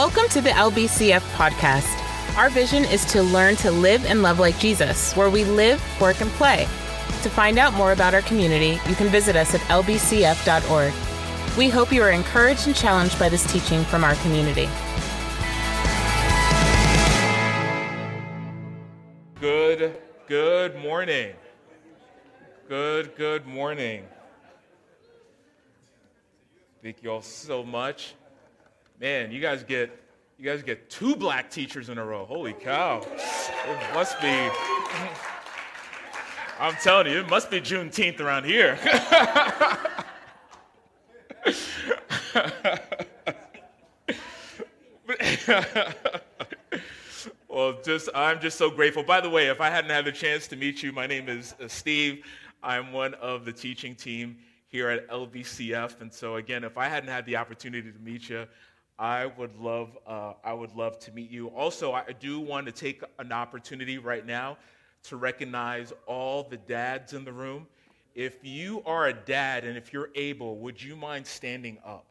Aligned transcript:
Welcome 0.00 0.28
to 0.30 0.40
the 0.40 0.48
LBCF 0.48 1.20
podcast. 1.34 1.94
Our 2.38 2.48
vision 2.48 2.86
is 2.86 3.04
to 3.12 3.22
learn 3.22 3.56
to 3.56 3.70
live 3.70 4.06
and 4.06 4.22
love 4.22 4.38
like 4.38 4.58
Jesus, 4.58 5.14
where 5.14 5.28
we 5.28 5.44
live, 5.44 5.78
work, 6.00 6.22
and 6.22 6.30
play. 6.30 6.64
To 7.22 7.28
find 7.28 7.58
out 7.58 7.74
more 7.74 7.92
about 7.92 8.14
our 8.14 8.22
community, 8.22 8.80
you 8.88 8.94
can 8.94 9.08
visit 9.08 9.36
us 9.36 9.54
at 9.54 9.60
lbcf.org. 9.60 10.94
We 11.58 11.68
hope 11.68 11.92
you 11.92 12.02
are 12.02 12.12
encouraged 12.12 12.66
and 12.66 12.74
challenged 12.74 13.18
by 13.18 13.28
this 13.28 13.44
teaching 13.52 13.84
from 13.84 14.02
our 14.02 14.14
community. 14.14 14.70
Good, 19.38 20.00
good 20.26 20.76
morning. 20.76 21.34
Good, 22.70 23.14
good 23.16 23.46
morning. 23.46 24.04
Thank 26.82 27.02
you 27.02 27.10
all 27.10 27.20
so 27.20 27.62
much. 27.62 28.14
Man, 29.00 29.32
you 29.32 29.40
guys 29.40 29.62
get 29.62 29.98
you 30.38 30.44
guys 30.44 30.62
get 30.62 30.90
two 30.90 31.16
black 31.16 31.50
teachers 31.50 31.88
in 31.88 31.96
a 31.96 32.04
row. 32.04 32.26
Holy 32.26 32.52
cow. 32.52 33.00
It 33.00 33.94
must 33.94 34.20
be 34.20 34.50
I'm 36.58 36.74
telling 36.82 37.06
you, 37.06 37.20
it 37.20 37.30
must 37.30 37.50
be 37.50 37.62
Juneteenth 37.62 38.20
around 38.20 38.44
here. 38.44 38.78
well, 47.48 47.78
just 47.82 48.10
I'm 48.14 48.38
just 48.38 48.58
so 48.58 48.70
grateful. 48.70 49.02
By 49.02 49.22
the 49.22 49.30
way, 49.30 49.46
if 49.46 49.62
I 49.62 49.70
hadn't 49.70 49.88
had 49.88 50.04
the 50.04 50.12
chance 50.12 50.46
to 50.48 50.56
meet 50.56 50.82
you, 50.82 50.92
my 50.92 51.06
name 51.06 51.30
is 51.30 51.54
uh, 51.58 51.68
Steve. 51.68 52.22
I'm 52.62 52.92
one 52.92 53.14
of 53.14 53.46
the 53.46 53.52
teaching 53.54 53.94
team 53.94 54.36
here 54.68 54.90
at 54.90 55.08
LBCF, 55.08 56.02
and 56.02 56.12
so 56.12 56.36
again, 56.36 56.64
if 56.64 56.76
I 56.76 56.86
hadn't 56.86 57.08
had 57.08 57.24
the 57.24 57.36
opportunity 57.36 57.90
to 57.90 57.98
meet 57.98 58.28
you, 58.28 58.46
I 59.00 59.24
would 59.24 59.58
love 59.58 59.96
uh, 60.06 60.34
I 60.44 60.52
would 60.52 60.76
love 60.76 60.98
to 61.00 61.12
meet 61.12 61.30
you. 61.30 61.48
Also, 61.48 61.92
I 61.94 62.04
do 62.20 62.38
want 62.38 62.66
to 62.66 62.72
take 62.72 63.02
an 63.18 63.32
opportunity 63.32 63.96
right 63.96 64.26
now 64.26 64.58
to 65.04 65.16
recognize 65.16 65.94
all 66.06 66.42
the 66.42 66.58
dads 66.58 67.14
in 67.14 67.24
the 67.24 67.32
room. 67.32 67.66
If 68.14 68.44
you 68.44 68.82
are 68.84 69.06
a 69.06 69.14
dad 69.14 69.64
and 69.64 69.78
if 69.78 69.94
you're 69.94 70.10
able, 70.14 70.58
would 70.58 70.82
you 70.82 70.96
mind 70.96 71.26
standing 71.26 71.78
up? 71.82 72.04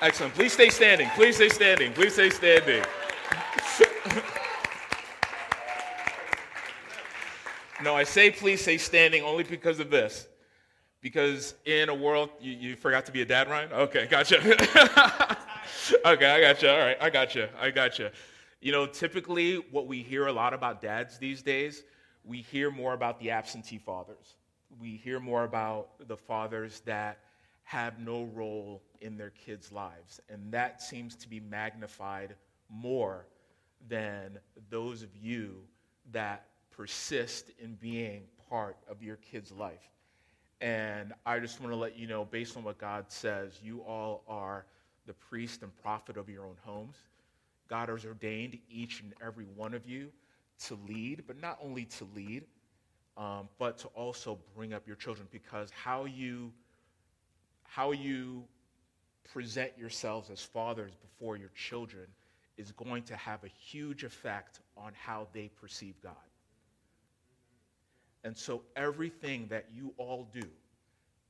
Excellent. 0.00 0.32
Please 0.34 0.54
stay 0.54 0.70
standing. 0.70 1.10
Please 1.10 1.36
stay 1.36 1.50
standing. 1.50 1.92
Please 1.92 2.14
stay 2.14 2.30
standing. 2.30 2.82
I 7.96 8.04
say 8.04 8.30
please 8.30 8.62
stay 8.62 8.78
standing 8.78 9.22
only 9.22 9.44
because 9.44 9.80
of 9.80 9.90
this. 9.90 10.28
Because 11.00 11.54
in 11.64 11.88
a 11.88 11.94
world, 11.94 12.30
you, 12.40 12.52
you 12.52 12.76
forgot 12.76 13.06
to 13.06 13.12
be 13.12 13.22
a 13.22 13.24
dad, 13.24 13.48
Ryan? 13.48 13.72
Okay, 13.72 14.06
gotcha. 14.06 14.38
okay, 16.04 16.30
I 16.30 16.40
gotcha. 16.40 16.72
All 16.72 16.78
right, 16.78 16.96
I 17.00 17.10
gotcha. 17.10 17.50
I 17.60 17.70
gotcha. 17.70 18.12
You 18.60 18.72
know, 18.72 18.86
typically 18.86 19.56
what 19.70 19.86
we 19.86 20.02
hear 20.02 20.26
a 20.26 20.32
lot 20.32 20.52
about 20.52 20.82
dads 20.82 21.18
these 21.18 21.42
days, 21.42 21.84
we 22.24 22.38
hear 22.38 22.70
more 22.70 22.94
about 22.94 23.20
the 23.20 23.30
absentee 23.30 23.78
fathers. 23.78 24.36
We 24.80 24.96
hear 24.96 25.20
more 25.20 25.44
about 25.44 25.90
the 26.08 26.16
fathers 26.16 26.80
that 26.86 27.18
have 27.62 27.98
no 27.98 28.24
role 28.24 28.82
in 29.00 29.16
their 29.16 29.30
kids' 29.30 29.70
lives. 29.70 30.20
And 30.28 30.50
that 30.52 30.82
seems 30.82 31.14
to 31.16 31.28
be 31.28 31.40
magnified 31.40 32.34
more 32.68 33.26
than 33.88 34.38
those 34.70 35.02
of 35.02 35.14
you 35.14 35.56
that 36.12 36.46
persist 36.76 37.50
in 37.58 37.74
being 37.74 38.22
part 38.50 38.76
of 38.88 39.02
your 39.02 39.16
kid's 39.16 39.52
life. 39.52 39.90
And 40.60 41.12
I 41.24 41.38
just 41.38 41.60
want 41.60 41.72
to 41.72 41.76
let 41.76 41.98
you 41.98 42.06
know, 42.06 42.24
based 42.24 42.56
on 42.56 42.64
what 42.64 42.78
God 42.78 43.06
says, 43.08 43.58
you 43.62 43.80
all 43.80 44.22
are 44.28 44.64
the 45.06 45.12
priest 45.12 45.62
and 45.62 45.74
prophet 45.82 46.16
of 46.16 46.28
your 46.28 46.44
own 46.44 46.56
homes. 46.62 46.96
God 47.68 47.88
has 47.88 48.04
ordained 48.04 48.58
each 48.70 49.02
and 49.02 49.12
every 49.24 49.46
one 49.54 49.74
of 49.74 49.86
you 49.86 50.10
to 50.66 50.78
lead, 50.88 51.24
but 51.26 51.40
not 51.40 51.58
only 51.62 51.84
to 51.84 52.06
lead, 52.14 52.44
um, 53.16 53.48
but 53.58 53.78
to 53.78 53.88
also 53.88 54.38
bring 54.54 54.72
up 54.72 54.86
your 54.86 54.96
children 54.96 55.26
because 55.30 55.70
how 55.70 56.04
you, 56.04 56.52
how 57.64 57.92
you 57.92 58.44
present 59.32 59.72
yourselves 59.76 60.30
as 60.30 60.40
fathers 60.40 60.92
before 60.94 61.36
your 61.36 61.50
children 61.54 62.06
is 62.56 62.72
going 62.72 63.02
to 63.02 63.16
have 63.16 63.44
a 63.44 63.48
huge 63.48 64.04
effect 64.04 64.60
on 64.76 64.92
how 64.94 65.26
they 65.32 65.50
perceive 65.60 65.94
God. 66.02 66.14
And 68.26 68.36
so, 68.36 68.62
everything 68.74 69.46
that 69.50 69.66
you 69.72 69.94
all 69.98 70.28
do, 70.34 70.42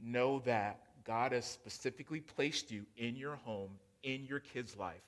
know 0.02 0.38
that 0.46 0.80
God 1.04 1.32
has 1.32 1.44
specifically 1.44 2.20
placed 2.20 2.70
you 2.70 2.86
in 2.96 3.16
your 3.16 3.36
home, 3.36 3.68
in 4.02 4.24
your 4.24 4.40
kid's 4.40 4.78
life, 4.78 5.02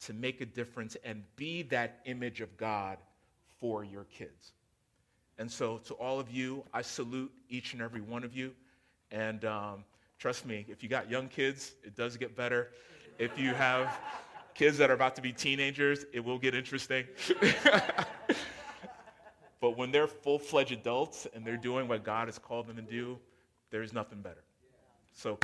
to 0.00 0.12
make 0.12 0.42
a 0.42 0.44
difference 0.46 0.94
and 1.04 1.24
be 1.36 1.62
that 1.62 2.00
image 2.04 2.42
of 2.42 2.54
God 2.58 2.98
for 3.58 3.82
your 3.82 4.04
kids. 4.04 4.52
And 5.38 5.50
so, 5.50 5.78
to 5.86 5.94
all 5.94 6.20
of 6.20 6.30
you, 6.30 6.64
I 6.74 6.82
salute 6.82 7.32
each 7.48 7.72
and 7.72 7.80
every 7.80 8.02
one 8.02 8.24
of 8.24 8.36
you. 8.36 8.52
And 9.10 9.46
um, 9.46 9.84
trust 10.18 10.44
me, 10.44 10.66
if 10.68 10.82
you 10.82 10.90
got 10.90 11.10
young 11.10 11.28
kids, 11.28 11.76
it 11.82 11.96
does 11.96 12.18
get 12.18 12.36
better. 12.36 12.72
If 13.18 13.38
you 13.38 13.54
have 13.54 13.98
kids 14.52 14.76
that 14.76 14.90
are 14.90 14.94
about 14.94 15.16
to 15.16 15.22
be 15.22 15.32
teenagers, 15.32 16.04
it 16.12 16.22
will 16.22 16.38
get 16.38 16.54
interesting. 16.54 17.06
when 19.82 19.90
they're 19.90 20.06
full 20.06 20.38
fledged 20.38 20.70
adults 20.70 21.26
and 21.34 21.44
they're 21.44 21.56
doing 21.56 21.88
what 21.88 22.04
God 22.04 22.28
has 22.28 22.38
called 22.38 22.68
them 22.68 22.76
to 22.76 22.82
do, 22.82 23.18
there's 23.72 23.92
nothing 23.92 24.20
better. 24.20 24.44
So, 25.12 25.40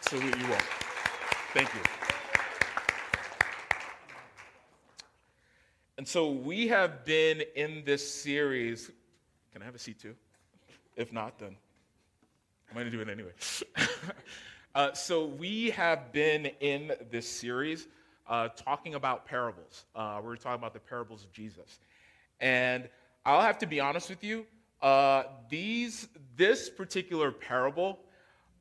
salute 0.00 0.36
you 0.36 0.46
all. 0.46 0.58
Thank 1.54 1.72
you. 1.72 1.80
And 5.98 6.08
so 6.08 6.32
we 6.32 6.66
have 6.66 7.04
been 7.04 7.44
in 7.54 7.84
this 7.86 8.12
series. 8.12 8.90
Can 9.52 9.62
I 9.62 9.66
have 9.66 9.76
a 9.76 9.78
seat 9.78 10.00
too? 10.00 10.16
If 10.96 11.12
not, 11.12 11.38
then 11.38 11.54
I'm 12.70 12.74
going 12.74 12.86
to 12.86 12.90
do 12.90 13.00
it 13.00 13.08
anyway. 13.08 13.30
uh, 14.74 14.94
so 14.94 15.26
we 15.26 15.70
have 15.70 16.10
been 16.10 16.46
in 16.58 16.90
this 17.12 17.28
series 17.28 17.86
uh, 18.28 18.48
talking 18.48 18.96
about 18.96 19.26
parables. 19.26 19.84
Uh, 19.94 20.20
we're 20.24 20.34
talking 20.34 20.58
about 20.58 20.74
the 20.74 20.80
parables 20.80 21.22
of 21.22 21.30
Jesus. 21.30 21.78
And 22.40 22.88
I'll 23.24 23.42
have 23.42 23.58
to 23.58 23.66
be 23.66 23.80
honest 23.80 24.08
with 24.08 24.24
you. 24.24 24.46
Uh, 24.80 25.24
these, 25.50 26.08
this 26.36 26.70
particular 26.70 27.30
parable, 27.30 27.98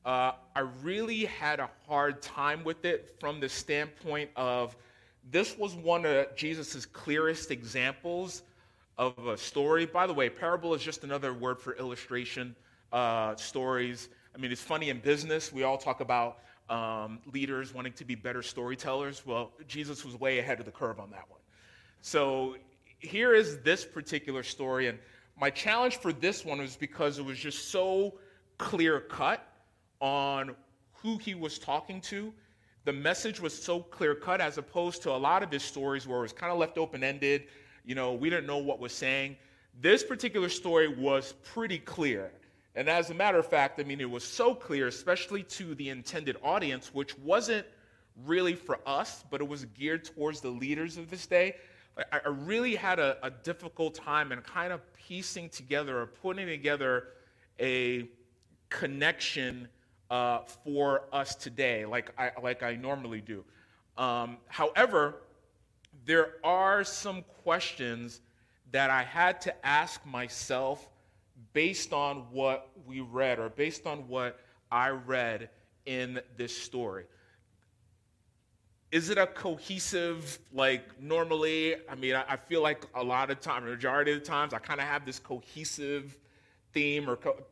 uh, 0.06 0.34
I 0.56 0.62
really 0.82 1.26
had 1.26 1.60
a 1.60 1.70
hard 1.88 2.22
time 2.22 2.64
with 2.64 2.84
it 2.84 3.16
from 3.20 3.40
the 3.40 3.48
standpoint 3.48 4.30
of 4.36 4.76
this 5.32 5.58
was 5.58 5.76
one 5.76 6.06
of 6.06 6.36
Jesus' 6.36 6.86
clearest 6.86 7.52
examples 7.52 8.44
of 8.98 9.28
a 9.28 9.38
story. 9.38 9.86
By 9.86 10.08
the 10.08 10.14
way, 10.14 10.30
parable 10.30 10.74
is 10.74 10.82
just 10.82 11.04
another 11.04 11.34
word 11.34 11.60
for 11.60 11.74
illustration, 11.78 12.56
uh, 12.92 13.36
stories. 13.36 14.10
I 14.36 14.40
mean, 14.40 14.52
it's 14.52 14.62
funny 14.62 14.90
in 14.90 15.00
business. 15.00 15.54
We 15.54 15.64
all 15.64 15.78
talk 15.78 16.02
about 16.02 16.40
um, 16.70 17.20
leaders 17.32 17.74
wanting 17.74 17.94
to 17.94 18.06
be 18.06 18.16
better 18.16 18.42
storytellers. 18.42 19.26
Well, 19.26 19.52
Jesus 19.68 20.04
was 20.04 20.20
way 20.20 20.40
ahead 20.40 20.60
of 20.60 20.66
the 20.66 20.72
curve 20.72 21.00
on 21.00 21.12
that 21.12 21.30
one. 21.30 21.40
So 22.02 22.56
here 23.00 23.34
is 23.34 23.60
this 23.60 23.86
particular 23.86 24.44
story. 24.44 24.88
And 24.88 25.00
my 25.40 25.50
challenge 25.50 25.98
for 25.98 26.14
this 26.14 26.46
one 26.46 26.60
was 26.60 26.76
because 26.76 27.18
it 27.18 27.26
was 27.26 27.38
just 27.38 27.70
so 27.70 28.16
clear 28.58 29.00
cut 29.00 29.46
on 30.00 30.56
who 31.02 31.18
he 31.18 31.34
was 31.34 31.58
talking 31.58 32.02
to. 32.02 32.34
The 32.86 32.94
message 32.94 33.40
was 33.40 33.54
so 33.54 33.82
clear 33.82 34.16
cut 34.16 34.42
as 34.42 34.58
opposed 34.58 35.04
to 35.04 35.12
a 35.12 35.18
lot 35.18 35.44
of 35.44 35.52
his 35.52 35.64
stories 35.64 36.08
where 36.08 36.20
it 36.20 36.24
was 36.24 36.34
kind 36.34 36.52
of 36.52 36.58
left 36.58 36.78
open 36.78 37.04
ended. 37.04 37.46
You 37.86 37.96
know, 37.96 38.14
we 38.14 38.30
didn't 38.30 38.48
know 38.48 38.58
what 38.58 38.80
was 38.80 38.94
saying. 38.94 39.38
This 39.80 40.04
particular 40.04 40.50
story 40.50 40.88
was 40.88 41.34
pretty 41.44 41.80
clear. 41.80 42.32
And 42.76 42.90
as 42.90 43.10
a 43.10 43.14
matter 43.14 43.40
of 43.40 43.48
fact, 43.48 43.80
I 43.80 43.84
mean, 43.84 44.00
it 44.00 44.10
was 44.10 44.24
so 44.24 44.54
clear, 44.54 44.88
especially 44.88 45.44
to 45.44 45.76
the 45.76 45.90
intended 45.90 46.38
audience, 46.44 46.94
which 46.94 47.18
wasn't 47.20 47.66
really 48.26 48.56
for 48.56 48.80
us, 48.86 49.24
but 49.30 49.42
it 49.42 49.48
was 49.48 49.66
geared 49.66 50.04
towards 50.04 50.42
the 50.42 50.50
leaders 50.50 50.98
of 50.98 51.10
this 51.10 51.26
day. 51.26 51.56
I, 52.12 52.20
I 52.26 52.30
really 52.30 52.76
had 52.76 53.00
a, 53.00 53.18
a 53.24 53.30
difficult 53.30 53.96
time 53.96 54.32
in 54.32 54.42
kind 54.42 54.74
of 54.74 54.82
piecing 54.94 55.50
together 55.50 56.00
or 56.00 56.08
putting 56.08 56.48
together 56.48 57.08
a 57.60 58.08
connection 58.70 59.68
uh, 60.10 60.40
for 60.64 61.04
us 61.12 61.36
today, 61.36 61.86
like 61.86 62.12
I, 62.18 62.32
like 62.42 62.64
I 62.64 62.76
normally 62.76 63.22
do. 63.22 63.44
Um, 63.98 64.38
however, 64.48 65.22
there 66.06 66.36
are 66.44 66.84
some 66.84 67.24
questions 67.44 68.22
that 68.72 68.90
I 68.90 69.04
had 69.04 69.42
to 69.42 69.66
ask 69.66 70.04
myself 70.06 70.88
based 71.54 71.94
on 71.94 72.26
what 72.32 72.70
we 72.86 73.02
read 73.02 73.40
or 73.40 73.50
based 73.50 73.86
on 73.86 74.08
what 74.08 74.40
I 74.72 74.90
read 74.90 75.50
in 75.86 76.22
this 76.38 76.56
story. 76.56 77.06
Is 78.92 79.12
it 79.12 79.20
a 79.20 79.28
cohesive, 79.28 80.40
like 80.52 81.00
normally? 81.00 81.76
I 81.88 81.94
mean, 81.96 82.16
I, 82.16 82.24
I 82.28 82.38
feel 82.38 82.64
like 82.64 82.86
a 82.96 83.04
lot 83.04 83.30
of 83.30 83.40
times, 83.40 83.66
majority 83.66 84.14
of 84.14 84.20
the 84.20 84.26
times, 84.26 84.52
I 84.52 84.58
kind 84.58 84.80
of 84.80 84.88
have 84.88 85.06
this 85.06 85.20
cohesive 85.20 86.18
theme 86.74 87.08
or 87.08 87.16
co- 87.16 87.44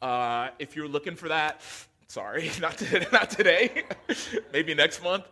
uh, 0.00 0.48
if 0.58 0.76
you're 0.76 0.88
looking 0.88 1.14
for 1.14 1.28
that, 1.28 1.60
sorry, 2.06 2.50
not, 2.60 2.78
today, 2.78 3.06
not 3.12 3.28
today, 3.38 3.84
maybe 4.52 4.72
next 4.74 5.02
month. 5.02 5.24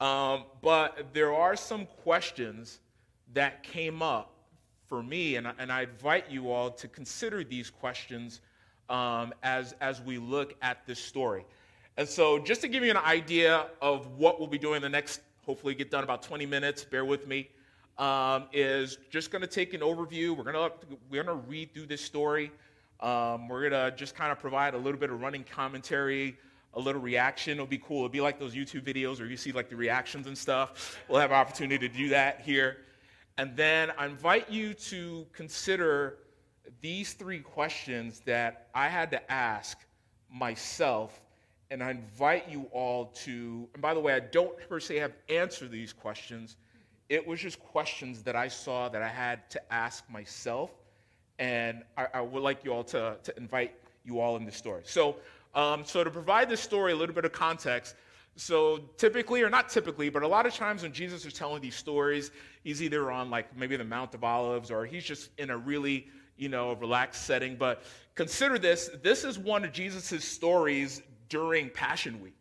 Um, 0.00 0.44
but 0.60 1.06
there 1.12 1.32
are 1.32 1.54
some 1.54 1.86
questions 2.02 2.80
that 3.32 3.62
came 3.62 4.02
up 4.02 4.32
for 4.88 5.02
me, 5.02 5.36
and 5.36 5.46
I, 5.46 5.52
and 5.58 5.70
I 5.70 5.82
invite 5.82 6.30
you 6.30 6.50
all 6.50 6.70
to 6.70 6.88
consider 6.88 7.44
these 7.44 7.70
questions 7.70 8.40
um, 8.88 9.32
as, 9.42 9.74
as 9.80 10.00
we 10.00 10.18
look 10.18 10.54
at 10.62 10.84
this 10.86 10.98
story. 10.98 11.44
And 11.98 12.08
so, 12.08 12.38
just 12.38 12.60
to 12.60 12.68
give 12.68 12.84
you 12.84 12.90
an 12.90 12.98
idea 12.98 13.66
of 13.80 14.06
what 14.18 14.38
we'll 14.38 14.48
be 14.48 14.58
doing 14.58 14.82
the 14.82 14.88
next, 14.88 15.20
hopefully, 15.46 15.74
get 15.74 15.90
done 15.90 16.04
about 16.04 16.22
20 16.22 16.44
minutes, 16.44 16.84
bear 16.84 17.04
with 17.04 17.26
me, 17.26 17.48
um, 17.96 18.44
is 18.52 18.98
just 19.10 19.30
going 19.30 19.40
to 19.40 19.48
take 19.48 19.72
an 19.72 19.80
overview. 19.80 20.36
We're 20.36 20.50
going 20.52 20.70
to 20.70 20.72
we're 21.10 21.22
going 21.22 21.38
to 21.38 21.48
read 21.48 21.72
through 21.72 21.86
this 21.86 22.02
story. 22.02 22.50
Um, 23.00 23.48
we're 23.48 23.68
going 23.68 23.90
to 23.90 23.96
just 23.96 24.14
kind 24.14 24.30
of 24.30 24.38
provide 24.38 24.74
a 24.74 24.78
little 24.78 25.00
bit 25.00 25.10
of 25.10 25.20
running 25.20 25.44
commentary, 25.44 26.36
a 26.74 26.80
little 26.80 27.00
reaction. 27.00 27.54
It'll 27.54 27.66
be 27.66 27.78
cool. 27.78 27.98
It'll 27.98 28.08
be 28.10 28.20
like 28.20 28.38
those 28.38 28.54
YouTube 28.54 28.82
videos 28.82 29.18
where 29.18 29.28
you 29.28 29.36
see 29.36 29.52
like 29.52 29.70
the 29.70 29.76
reactions 29.76 30.26
and 30.26 30.36
stuff. 30.36 30.98
We'll 31.08 31.20
have 31.20 31.30
an 31.30 31.36
opportunity 31.36 31.88
to 31.88 31.94
do 31.94 32.08
that 32.10 32.40
here. 32.42 32.78
And 33.38 33.56
then 33.56 33.92
I 33.98 34.06
invite 34.06 34.50
you 34.50 34.72
to 34.74 35.26
consider 35.32 36.18
these 36.80 37.12
three 37.12 37.40
questions 37.40 38.20
that 38.24 38.68
I 38.74 38.88
had 38.88 39.10
to 39.12 39.32
ask 39.32 39.78
myself. 40.30 41.20
And 41.70 41.82
I 41.82 41.90
invite 41.90 42.48
you 42.48 42.66
all 42.72 43.06
to, 43.24 43.68
and 43.74 43.82
by 43.82 43.92
the 43.92 44.00
way, 44.00 44.14
I 44.14 44.20
don't 44.20 44.56
per 44.68 44.78
se 44.78 44.96
have 44.96 45.12
answered 45.28 45.70
these 45.70 45.92
questions. 45.92 46.56
It 47.08 47.26
was 47.26 47.40
just 47.40 47.58
questions 47.60 48.22
that 48.22 48.36
I 48.36 48.48
saw 48.48 48.88
that 48.88 49.02
I 49.02 49.08
had 49.08 49.50
to 49.50 49.72
ask 49.72 50.08
myself. 50.08 50.70
And 51.38 51.82
I, 51.96 52.06
I 52.14 52.20
would 52.20 52.42
like 52.42 52.64
you 52.64 52.72
all 52.72 52.84
to, 52.84 53.16
to 53.22 53.36
invite 53.36 53.74
you 54.04 54.20
all 54.20 54.36
in 54.36 54.44
the 54.44 54.52
story. 54.52 54.82
So, 54.84 55.16
um, 55.54 55.84
so 55.84 56.04
to 56.04 56.10
provide 56.10 56.48
this 56.48 56.60
story 56.60 56.92
a 56.92 56.96
little 56.96 57.14
bit 57.14 57.24
of 57.24 57.32
context, 57.32 57.96
so 58.36 58.78
typically, 58.98 59.42
or 59.42 59.48
not 59.48 59.70
typically, 59.70 60.10
but 60.10 60.22
a 60.22 60.28
lot 60.28 60.46
of 60.46 60.54
times 60.54 60.82
when 60.82 60.92
Jesus 60.92 61.24
is 61.24 61.32
telling 61.32 61.62
these 61.62 61.74
stories, 61.74 62.30
he's 62.62 62.82
either 62.82 63.10
on 63.10 63.30
like 63.30 63.56
maybe 63.56 63.76
the 63.76 63.84
Mount 63.84 64.14
of 64.14 64.22
Olives 64.22 64.70
or 64.70 64.84
he's 64.84 65.04
just 65.04 65.30
in 65.38 65.50
a 65.50 65.56
really, 65.56 66.08
you 66.36 66.50
know, 66.50 66.74
relaxed 66.74 67.24
setting. 67.24 67.56
But 67.56 67.82
consider 68.14 68.58
this 68.58 68.90
this 69.02 69.24
is 69.24 69.38
one 69.38 69.64
of 69.64 69.72
Jesus' 69.72 70.22
stories 70.22 71.02
during 71.28 71.70
Passion 71.70 72.20
Week. 72.20 72.38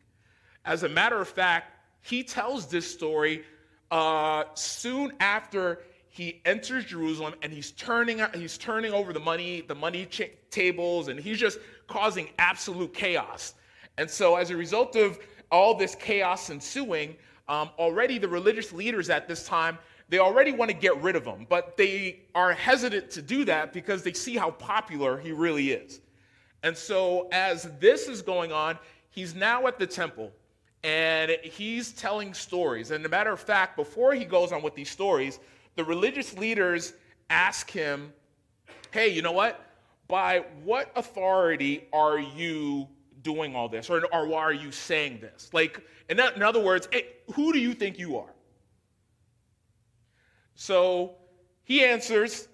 As 0.65 0.83
a 0.83 0.89
matter 0.89 1.19
of 1.19 1.27
fact, 1.27 1.71
he 2.01 2.23
tells 2.23 2.67
this 2.67 2.91
story 2.91 3.43
uh, 3.91 4.43
soon 4.53 5.13
after 5.19 5.81
he 6.07 6.41
enters 6.45 6.85
Jerusalem 6.85 7.35
and 7.41 7.51
he's 7.51 7.71
turning, 7.71 8.21
he's 8.33 8.57
turning 8.57 8.93
over 8.93 9.11
the 9.11 9.19
money, 9.19 9.61
the 9.61 9.75
money 9.75 10.05
ch- 10.05 10.31
tables, 10.49 11.07
and 11.07 11.19
he's 11.19 11.39
just 11.39 11.59
causing 11.87 12.29
absolute 12.39 12.93
chaos. 12.93 13.55
And 13.97 14.09
so, 14.09 14.35
as 14.35 14.49
a 14.49 14.55
result 14.55 14.95
of 14.95 15.19
all 15.51 15.75
this 15.75 15.95
chaos 15.95 16.49
ensuing, 16.49 17.15
um, 17.47 17.69
already 17.77 18.17
the 18.17 18.27
religious 18.27 18.73
leaders 18.73 19.09
at 19.09 19.27
this 19.27 19.45
time, 19.45 19.77
they 20.09 20.19
already 20.19 20.51
want 20.51 20.69
to 20.69 20.77
get 20.77 21.01
rid 21.01 21.15
of 21.15 21.25
him, 21.25 21.45
but 21.49 21.77
they 21.77 22.21
are 22.33 22.53
hesitant 22.53 23.09
to 23.11 23.21
do 23.21 23.43
that 23.45 23.73
because 23.73 24.03
they 24.03 24.13
see 24.13 24.37
how 24.37 24.51
popular 24.51 25.17
he 25.17 25.31
really 25.31 25.71
is. 25.71 26.01
And 26.65 26.75
so, 26.75 27.27
as 27.31 27.69
this 27.79 28.07
is 28.07 28.23
going 28.23 28.51
on, 28.51 28.79
he's 29.11 29.35
now 29.35 29.67
at 29.67 29.77
the 29.77 29.85
temple 29.85 30.31
and 30.83 31.37
he's 31.43 31.91
telling 31.91 32.33
stories. 32.33 32.89
And 32.89 33.05
a 33.05 33.09
matter 33.09 33.31
of 33.31 33.39
fact, 33.39 33.77
before 33.77 34.15
he 34.15 34.25
goes 34.25 34.51
on 34.51 34.63
with 34.63 34.73
these 34.73 34.89
stories, 34.89 35.39
the 35.75 35.83
religious 35.83 36.35
leaders 36.35 36.93
ask 37.29 37.69
him, 37.69 38.11
Hey, 38.89 39.09
you 39.09 39.21
know 39.21 39.31
what? 39.31 39.63
By 40.07 40.43
what 40.63 40.91
authority 40.95 41.87
are 41.93 42.17
you 42.17 42.87
doing 43.21 43.55
all 43.55 43.69
this? 43.69 43.87
Or, 43.91 44.03
or 44.11 44.25
why 44.25 44.41
are 44.41 44.51
you 44.51 44.71
saying 44.71 45.19
this? 45.21 45.51
Like, 45.53 45.79
in, 46.09 46.19
in 46.19 46.41
other 46.41 46.59
words, 46.59 46.87
who 47.35 47.53
do 47.53 47.59
you 47.59 47.75
think 47.75 47.99
you 47.99 48.17
are? 48.17 48.33
So 50.55 51.13
he 51.63 51.85
answers. 51.85 52.47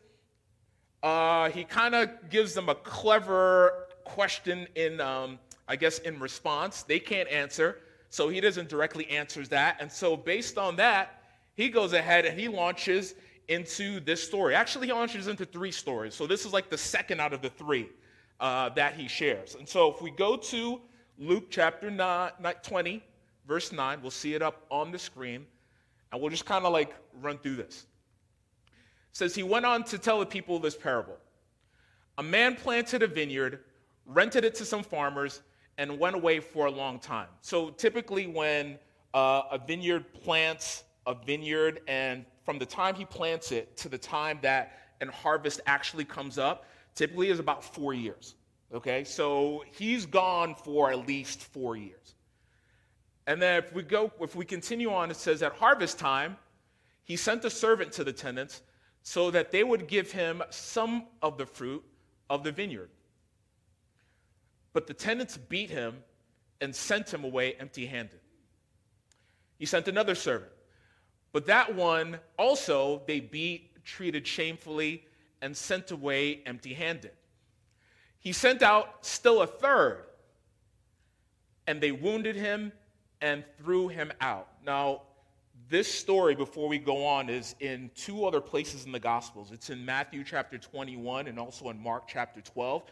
Uh, 1.01 1.49
he 1.51 1.63
kind 1.63 1.95
of 1.95 2.29
gives 2.29 2.53
them 2.53 2.67
a 2.67 2.75
clever 2.75 3.87
question 4.03 4.67
in, 4.75 4.99
um, 5.01 5.39
I 5.67 5.75
guess, 5.75 5.99
in 5.99 6.19
response. 6.19 6.83
They 6.83 6.99
can't 6.99 7.29
answer, 7.29 7.79
so 8.09 8.29
he 8.29 8.41
doesn't 8.41 8.69
directly 8.69 9.09
answer 9.09 9.45
that. 9.47 9.77
And 9.79 9.91
so, 9.91 10.15
based 10.17 10.57
on 10.57 10.75
that, 10.77 11.23
he 11.55 11.69
goes 11.69 11.93
ahead 11.93 12.25
and 12.25 12.39
he 12.39 12.47
launches 12.47 13.15
into 13.47 13.99
this 13.99 14.23
story. 14.23 14.55
Actually, 14.55 14.87
he 14.87 14.93
launches 14.93 15.27
into 15.27 15.45
three 15.45 15.71
stories. 15.71 16.15
So 16.15 16.25
this 16.25 16.45
is 16.45 16.53
like 16.53 16.69
the 16.69 16.77
second 16.77 17.19
out 17.19 17.33
of 17.33 17.41
the 17.41 17.49
three 17.49 17.89
uh, 18.39 18.69
that 18.69 18.95
he 18.95 19.07
shares. 19.07 19.55
And 19.55 19.67
so 19.67 19.91
if 19.93 20.01
we 20.01 20.11
go 20.11 20.37
to 20.37 20.81
Luke 21.17 21.47
chapter 21.49 21.91
nine, 21.91 22.31
20, 22.63 23.03
verse 23.45 23.71
9, 23.71 24.01
we'll 24.01 24.11
see 24.11 24.33
it 24.33 24.41
up 24.41 24.65
on 24.71 24.91
the 24.91 24.99
screen, 24.99 25.45
and 26.11 26.21
we'll 26.21 26.31
just 26.31 26.45
kind 26.45 26.65
of 26.65 26.73
like 26.73 26.95
run 27.21 27.37
through 27.37 27.57
this. 27.57 27.85
It 28.65 29.17
says, 29.17 29.35
He 29.35 29.43
went 29.43 29.65
on 29.65 29.83
to 29.85 29.97
tell 29.97 30.19
the 30.19 30.25
people 30.25 30.57
this 30.59 30.75
parable 30.75 31.17
A 32.17 32.23
man 32.23 32.55
planted 32.55 33.03
a 33.03 33.07
vineyard, 33.07 33.63
rented 34.13 34.45
it 34.45 34.55
to 34.55 34.65
some 34.65 34.83
farmers, 34.83 35.41
and 35.77 35.97
went 35.97 36.15
away 36.15 36.39
for 36.39 36.67
a 36.67 36.71
long 36.71 36.99
time. 36.99 37.27
So 37.41 37.69
typically, 37.71 38.27
when 38.27 38.77
uh, 39.13 39.43
a 39.51 39.57
vineyard 39.57 40.13
plants 40.13 40.83
a 41.07 41.15
vineyard, 41.15 41.81
and 41.87 42.25
from 42.43 42.59
the 42.59 42.65
time 42.65 42.95
he 42.95 43.05
plants 43.05 43.51
it 43.51 43.75
to 43.77 43.89
the 43.89 43.97
time 43.97 44.39
that 44.41 44.77
an 45.01 45.07
harvest 45.07 45.61
actually 45.65 46.05
comes 46.05 46.37
up, 46.37 46.65
typically 46.95 47.29
is 47.29 47.39
about 47.39 47.63
four 47.63 47.93
years. 47.93 48.35
Okay, 48.73 49.03
so 49.03 49.63
he's 49.71 50.05
gone 50.05 50.55
for 50.55 50.91
at 50.91 51.05
least 51.07 51.41
four 51.41 51.75
years. 51.75 52.15
And 53.27 53.41
then 53.41 53.63
if 53.63 53.73
we 53.73 53.83
go, 53.83 54.11
if 54.21 54.35
we 54.35 54.45
continue 54.45 54.93
on, 54.93 55.11
it 55.11 55.17
says 55.17 55.41
at 55.41 55.53
harvest 55.53 55.99
time, 55.99 56.37
he 57.03 57.15
sent 57.17 57.43
a 57.43 57.49
servant 57.49 57.91
to 57.93 58.03
the 58.03 58.13
tenants 58.13 58.61
so 59.03 59.31
that 59.31 59.51
they 59.51 59.63
would 59.63 59.87
give 59.87 60.11
him 60.11 60.41
some 60.49 61.07
of 61.21 61.37
the 61.37 61.45
fruit 61.45 61.83
of 62.29 62.43
the 62.43 62.51
vineyard. 62.51 62.89
But 64.73 64.87
the 64.87 64.93
tenants 64.93 65.37
beat 65.37 65.69
him 65.69 66.03
and 66.61 66.75
sent 66.75 67.13
him 67.13 67.23
away 67.23 67.55
empty 67.59 67.85
handed. 67.85 68.19
He 69.57 69.65
sent 69.65 69.87
another 69.87 70.15
servant, 70.15 70.51
but 71.33 71.45
that 71.45 71.75
one 71.75 72.19
also 72.37 73.03
they 73.05 73.19
beat, 73.19 73.83
treated 73.83 74.25
shamefully, 74.25 75.05
and 75.41 75.55
sent 75.55 75.91
away 75.91 76.41
empty 76.45 76.73
handed. 76.73 77.11
He 78.19 78.31
sent 78.31 78.61
out 78.61 79.05
still 79.05 79.41
a 79.41 79.47
third, 79.47 80.03
and 81.67 81.81
they 81.81 81.91
wounded 81.91 82.35
him 82.35 82.71
and 83.21 83.43
threw 83.57 83.87
him 83.87 84.11
out. 84.21 84.47
Now, 84.65 85.03
this 85.69 85.91
story, 85.91 86.35
before 86.35 86.67
we 86.67 86.77
go 86.77 87.05
on, 87.05 87.29
is 87.29 87.55
in 87.59 87.89
two 87.95 88.25
other 88.25 88.41
places 88.41 88.85
in 88.85 88.91
the 88.91 88.99
Gospels. 88.99 89.51
It's 89.51 89.69
in 89.69 89.83
Matthew 89.85 90.23
chapter 90.23 90.57
21 90.57 91.27
and 91.27 91.39
also 91.39 91.69
in 91.69 91.81
Mark 91.81 92.07
chapter 92.07 92.41
12. 92.41 92.83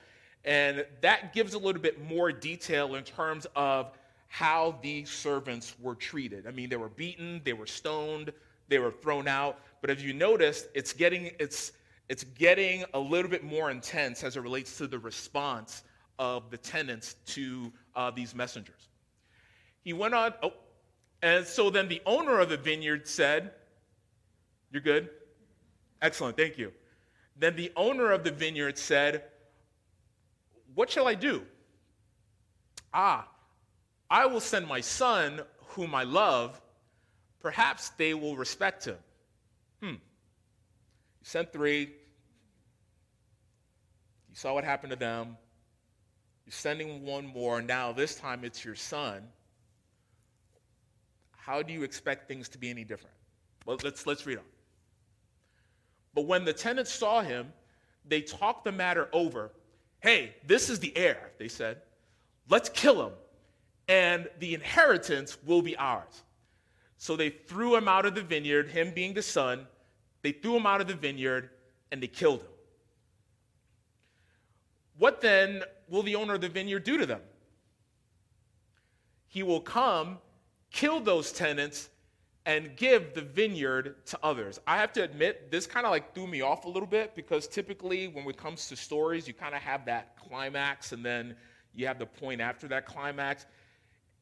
And 0.46 0.86
that 1.01 1.34
gives 1.34 1.53
a 1.53 1.60
little 1.60 1.81
bit 1.81 2.03
more 2.03 2.31
detail 2.31 2.96
in 2.96 3.03
terms 3.03 3.46
of 3.55 3.91
how 4.27 4.77
these 4.81 5.10
servants 5.10 5.75
were 5.79 5.96
treated. 5.96 6.48
I 6.48 6.51
mean, 6.51 6.69
they 6.69 6.77
were 6.77 6.89
beaten, 6.89 7.41
they 7.43 7.53
were 7.53 7.65
stoned, 7.65 8.31
they 8.67 8.79
were 8.79 8.91
thrown 8.91 9.27
out. 9.27 9.60
But 9.81 9.89
as 9.89 10.03
you 10.03 10.13
noticed, 10.13 10.67
it's 10.74 10.93
getting, 10.93 11.31
it's, 11.39 11.74
it's 12.08 12.24
getting 12.24 12.86
a 12.93 13.00
little 13.00 13.29
bit 13.29 13.43
more 13.43 13.72
intense 13.72 14.24
as 14.24 14.38
it 14.38 14.41
relates 14.41 14.77
to 14.77 14.88
the 14.88 15.00
response 15.00 15.84
of 16.19 16.50
the 16.51 16.58
tenants 16.58 17.15
to 17.25 17.72
uh, 17.96 18.12
these 18.12 18.36
messengers. 18.36 18.89
He 19.84 19.93
went 19.93 20.13
on, 20.13 20.34
oh, 20.43 20.53
and 21.22 21.46
so 21.46 21.69
then 21.69 21.88
the 21.88 22.01
owner 22.05 22.39
of 22.39 22.50
the 22.50 22.58
vineyard 22.58 23.08
said, 23.08 23.51
You're 24.72 24.81
good? 24.81 25.10
Excellent, 26.01 26.38
thank 26.38 26.58
you. 26.58 26.72
Then 27.38 27.55
the 27.55 27.72
owner 27.75 28.12
of 28.12 28.24
the 28.24 28.31
vineyard 28.31 28.77
said, 28.77 29.24
What 30.80 30.90
shall 30.90 31.10
I 31.10 31.14
do? 31.14 31.44
Ah, 32.94 33.28
I 34.10 34.28
will 34.28 34.40
send 34.40 34.66
my 34.66 34.80
son, 34.80 35.42
whom 35.76 35.94
I 35.94 36.04
love. 36.04 36.62
Perhaps 37.42 37.90
they 37.98 38.14
will 38.14 38.38
respect 38.38 38.86
him. 38.86 38.96
Hmm. 39.82 39.88
You 39.88 40.00
sent 41.24 41.52
three. 41.52 41.82
You 41.82 41.90
saw 44.36 44.54
what 44.54 44.64
happened 44.64 44.92
to 44.92 44.96
them. 44.96 45.36
You're 46.46 46.54
sending 46.54 47.06
one 47.06 47.26
more. 47.26 47.62
Now, 47.62 47.92
this 47.92 48.16
time 48.16 48.46
it's 48.46 48.64
your 48.64 48.76
son. 48.76 49.24
How 51.36 51.62
do 51.62 51.74
you 51.74 51.84
expect 51.84 52.30
things 52.30 52.48
to 52.48 52.58
be 52.58 52.70
any 52.70 52.86
different? 52.86 53.18
Well, 53.66 53.78
let's, 53.84 54.08
let's 54.08 54.26
read 54.26 54.38
on. 54.38 54.46
But 56.14 56.26
when 56.26 56.46
the 56.46 56.54
tenants 56.54 56.94
saw 56.94 57.22
him, 57.22 57.52
they 58.06 58.22
talked 58.22 58.64
the 58.64 58.72
matter 58.72 59.10
over. 59.12 59.52
Hey, 60.00 60.36
this 60.46 60.70
is 60.70 60.79
the 60.79 60.96
heir, 60.98 61.32
they 61.38 61.48
said. 61.48 61.82
Let's 62.50 62.70
kill 62.70 63.06
him, 63.06 63.13
and 63.88 64.27
the 64.39 64.53
inheritance 64.53 65.38
will 65.46 65.62
be 65.62 65.75
ours. 65.77 66.24
So 66.98 67.15
they 67.15 67.29
threw 67.29 67.75
him 67.75 67.88
out 67.88 68.06
of 68.06 68.15
the 68.15 68.22
vineyard, 68.22 68.70
him 68.70 68.94
being 68.94 69.13
the 69.13 69.22
son, 69.22 69.68
they 70.22 70.32
threw 70.32 70.58
him 70.58 70.65
out 70.65 70.82
of 70.82 70.88
the 70.88 70.96
vineyard 70.96 71.50
and 71.91 72.03
they 72.03 72.08
killed 72.08 72.41
him. 72.41 72.50
What 74.98 75.22
then 75.22 75.63
will 75.88 76.03
the 76.03 76.15
owner 76.15 76.34
of 76.34 76.41
the 76.41 76.50
vineyard 76.50 76.84
do 76.84 76.98
to 76.98 77.06
them? 77.06 77.22
He 79.27 79.44
will 79.44 79.62
come, 79.62 80.18
kill 80.72 81.00
those 81.00 81.32
tenants, 81.32 81.89
and 82.46 82.75
give 82.75 83.13
the 83.13 83.22
vineyard 83.22 84.05
to 84.08 84.19
others. 84.24 84.60
I 84.65 84.77
have 84.77 84.93
to 84.93 85.03
admit, 85.03 85.51
this 85.51 85.67
kind 85.67 85.86
of 85.86 85.91
like 85.91 86.13
threw 86.15 86.27
me 86.27 86.41
off 86.41 86.65
a 86.65 86.69
little 86.69 86.88
bit 86.88 87.15
because 87.15 87.48
typically 87.48 88.08
when 88.08 88.25
it 88.27 88.38
comes 88.38 88.67
to 88.69 88.75
stories, 88.75 89.27
you 89.27 89.34
kind 89.34 89.53
of 89.53 89.62
have 89.62 89.86
that 89.86 90.17
climax 90.17 90.91
and 90.91 91.05
then 91.05 91.36
you 91.75 91.86
have 91.86 92.00
the 92.00 92.05
point 92.05 92.41
after 92.41 92.67
that 92.69 92.86
climax. 92.86 93.46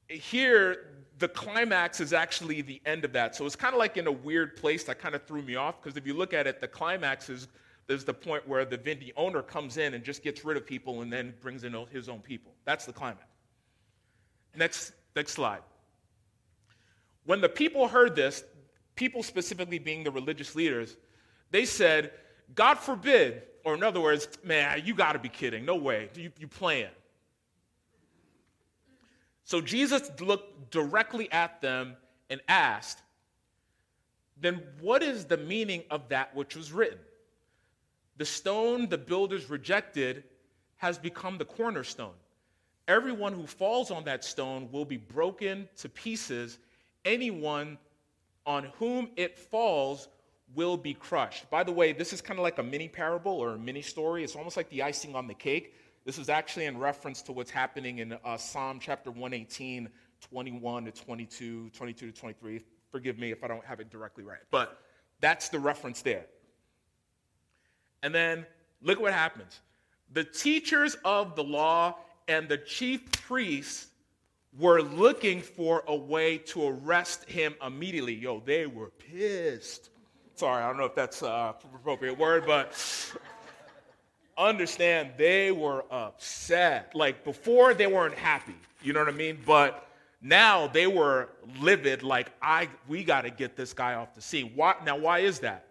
Here, 0.09 0.95
the 1.19 1.27
climax 1.27 1.99
is 1.99 2.13
actually 2.13 2.61
the 2.61 2.81
end 2.85 3.05
of 3.05 3.13
that. 3.13 3.35
So 3.35 3.45
it's 3.45 3.55
kind 3.55 3.73
of 3.73 3.79
like 3.79 3.97
in 3.97 4.07
a 4.07 4.11
weird 4.11 4.55
place 4.55 4.83
that 4.85 4.99
kind 4.99 5.15
of 5.15 5.23
threw 5.25 5.41
me 5.41 5.55
off 5.55 5.81
because 5.81 5.97
if 5.97 6.07
you 6.07 6.13
look 6.13 6.33
at 6.33 6.47
it, 6.47 6.59
the 6.59 6.67
climax 6.67 7.29
is 7.29 7.47
there's 7.87 8.03
the 8.03 8.13
point 8.13 8.47
where 8.47 8.65
the 8.65 8.77
vineyard 8.77 9.13
owner 9.15 9.41
comes 9.41 9.77
in 9.77 9.93
and 9.93 10.03
just 10.03 10.21
gets 10.21 10.43
rid 10.43 10.57
of 10.57 10.65
people 10.65 11.01
and 11.01 11.11
then 11.11 11.33
brings 11.41 11.63
in 11.63 11.73
his 11.89 12.09
own 12.09 12.19
people. 12.19 12.51
That's 12.65 12.85
the 12.85 12.93
climax. 12.93 13.25
Next, 14.55 14.91
next 15.15 15.31
slide. 15.33 15.61
When 17.27 17.41
the 17.41 17.49
people 17.49 17.89
heard 17.89 18.15
this, 18.15 18.45
people 18.95 19.21
specifically 19.21 19.79
being 19.79 20.05
the 20.05 20.11
religious 20.11 20.55
leaders, 20.55 20.95
they 21.51 21.65
said, 21.65 22.11
God 22.55 22.75
forbid, 22.75 23.43
or 23.65 23.73
in 23.73 23.83
other 23.83 23.99
words, 23.99 24.29
man, 24.45 24.81
you 24.85 24.95
got 24.95 25.11
to 25.11 25.19
be 25.19 25.27
kidding. 25.27 25.65
No 25.65 25.75
way. 25.75 26.07
You, 26.15 26.31
you 26.39 26.47
playing. 26.47 26.87
So 29.43 29.59
Jesus 29.59 30.09
looked 30.21 30.71
directly 30.71 31.29
at 31.33 31.61
them 31.61 31.97
and 32.29 32.39
asked, 32.47 33.01
Then 34.39 34.63
what 34.79 35.03
is 35.03 35.25
the 35.25 35.37
meaning 35.37 35.83
of 35.91 36.07
that 36.07 36.33
which 36.33 36.55
was 36.55 36.71
written? 36.71 36.99
The 38.15 38.25
stone 38.25 38.87
the 38.87 38.97
builders 38.97 39.49
rejected 39.49 40.23
has 40.77 40.97
become 40.97 41.37
the 41.37 41.45
cornerstone. 41.45 42.15
Everyone 42.87 43.33
who 43.33 43.45
falls 43.45 43.91
on 43.91 44.05
that 44.05 44.23
stone 44.23 44.69
will 44.71 44.85
be 44.85 44.95
broken 44.95 45.67
to 45.79 45.89
pieces, 45.89 46.57
anyone 47.07 47.77
on 48.45 48.65
whom 48.77 49.09
it 49.15 49.37
falls 49.37 50.09
will 50.53 50.77
be 50.77 50.93
crushed. 50.93 51.49
By 51.49 51.63
the 51.63 51.71
way, 51.71 51.91
this 51.91 52.13
is 52.13 52.21
kind 52.21 52.39
of 52.39 52.43
like 52.43 52.59
a 52.59 52.63
mini 52.63 52.87
parable 52.87 53.31
or 53.31 53.53
a 53.53 53.57
mini 53.57 53.81
story. 53.81 54.23
It's 54.23 54.35
almost 54.35 54.57
like 54.57 54.69
the 54.69 54.83
icing 54.83 55.15
on 55.15 55.27
the 55.27 55.33
cake. 55.33 55.73
This 56.05 56.17
is 56.17 56.29
actually 56.29 56.65
in 56.65 56.77
reference 56.77 57.21
to 57.23 57.33
what's 57.33 57.51
happening 57.51 57.99
in 57.99 58.13
uh, 58.23 58.37
Psalm 58.37 58.79
chapter 58.79 59.11
118, 59.11 59.89
21 60.21 60.85
to 60.85 60.91
22, 60.91 61.69
22 61.71 62.11
to 62.11 62.17
23. 62.17 62.61
Forgive 62.91 63.19
me 63.19 63.31
if 63.31 63.43
I 63.43 63.47
don't 63.47 63.65
have 63.65 63.79
it 63.79 63.89
directly 63.89 64.23
right, 64.23 64.39
but 64.49 64.79
that's 65.19 65.49
the 65.49 65.59
reference 65.59 66.01
there. 66.01 66.25
And 68.03 68.15
then 68.15 68.45
look 68.81 69.01
what 69.01 69.11
happens. 69.11 69.59
The 70.13 70.23
teachers 70.23 70.95
of 71.03 71.35
the 71.35 71.43
law 71.43 71.97
and 72.29 72.47
the 72.47 72.57
chief 72.57 73.11
priests 73.11 73.87
were 74.57 74.81
looking 74.81 75.41
for 75.41 75.83
a 75.87 75.95
way 75.95 76.37
to 76.37 76.67
arrest 76.67 77.25
him 77.29 77.55
immediately. 77.65 78.15
Yo, 78.15 78.39
they 78.39 78.65
were 78.65 78.89
pissed. 78.89 79.89
Sorry, 80.35 80.63
I 80.63 80.67
don't 80.67 80.77
know 80.77 80.85
if 80.85 80.95
that's 80.95 81.21
an 81.21 81.53
appropriate 81.75 82.17
word, 82.17 82.45
but 82.45 82.73
understand 84.37 85.11
they 85.17 85.51
were 85.51 85.85
upset. 85.91 86.93
Like 86.95 87.23
before, 87.23 87.73
they 87.73 87.87
weren't 87.87 88.15
happy. 88.15 88.55
You 88.83 88.93
know 88.93 88.99
what 88.99 89.09
I 89.09 89.17
mean? 89.17 89.39
But 89.45 89.87
now 90.21 90.67
they 90.67 90.87
were 90.87 91.29
livid. 91.59 92.03
Like 92.03 92.31
I, 92.41 92.69
we 92.87 93.03
got 93.03 93.21
to 93.21 93.29
get 93.29 93.55
this 93.55 93.73
guy 93.73 93.95
off 93.95 94.13
the 94.13 94.21
scene. 94.21 94.51
Why, 94.55 94.75
now, 94.85 94.97
why 94.97 95.19
is 95.19 95.39
that? 95.39 95.65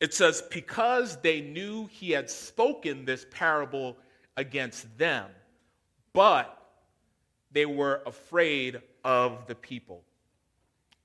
It 0.00 0.12
says 0.12 0.42
because 0.50 1.16
they 1.16 1.40
knew 1.40 1.86
he 1.86 2.10
had 2.10 2.28
spoken 2.28 3.04
this 3.04 3.24
parable 3.30 3.96
against 4.36 4.98
them, 4.98 5.30
but 6.12 6.65
they 7.52 7.66
were 7.66 8.02
afraid 8.06 8.80
of 9.04 9.46
the 9.46 9.54
people. 9.54 10.02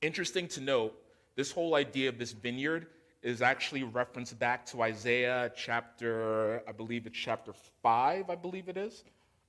Interesting 0.02 0.48
to 0.50 0.62
note, 0.62 0.94
this 1.36 1.52
whole 1.52 1.76
idea 1.76 2.10
of 2.10 2.18
this 2.18 2.32
vineyard 2.32 2.88
is 3.22 3.42
actually 3.42 3.84
referenced 3.84 4.38
back 4.40 4.66
to 4.66 4.82
Isaiah 4.82 5.52
chapter, 5.56 6.64
I 6.68 6.72
believe 6.72 7.06
it's 7.06 7.18
chapter 7.18 7.54
5, 7.84 8.30
I 8.30 8.36
believe 8.36 8.68
it 8.68 8.78
is, 8.78 9.04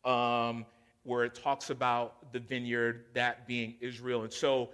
um, 0.05 0.67
where 1.05 1.25
it 1.25 1.35
talks 1.35 1.71
about 1.71 2.33
the 2.33 2.39
vineyard, 2.39 3.07
that 3.15 3.47
being 3.47 3.75
Israel. 3.81 4.23
And 4.23 4.33
so 4.33 4.71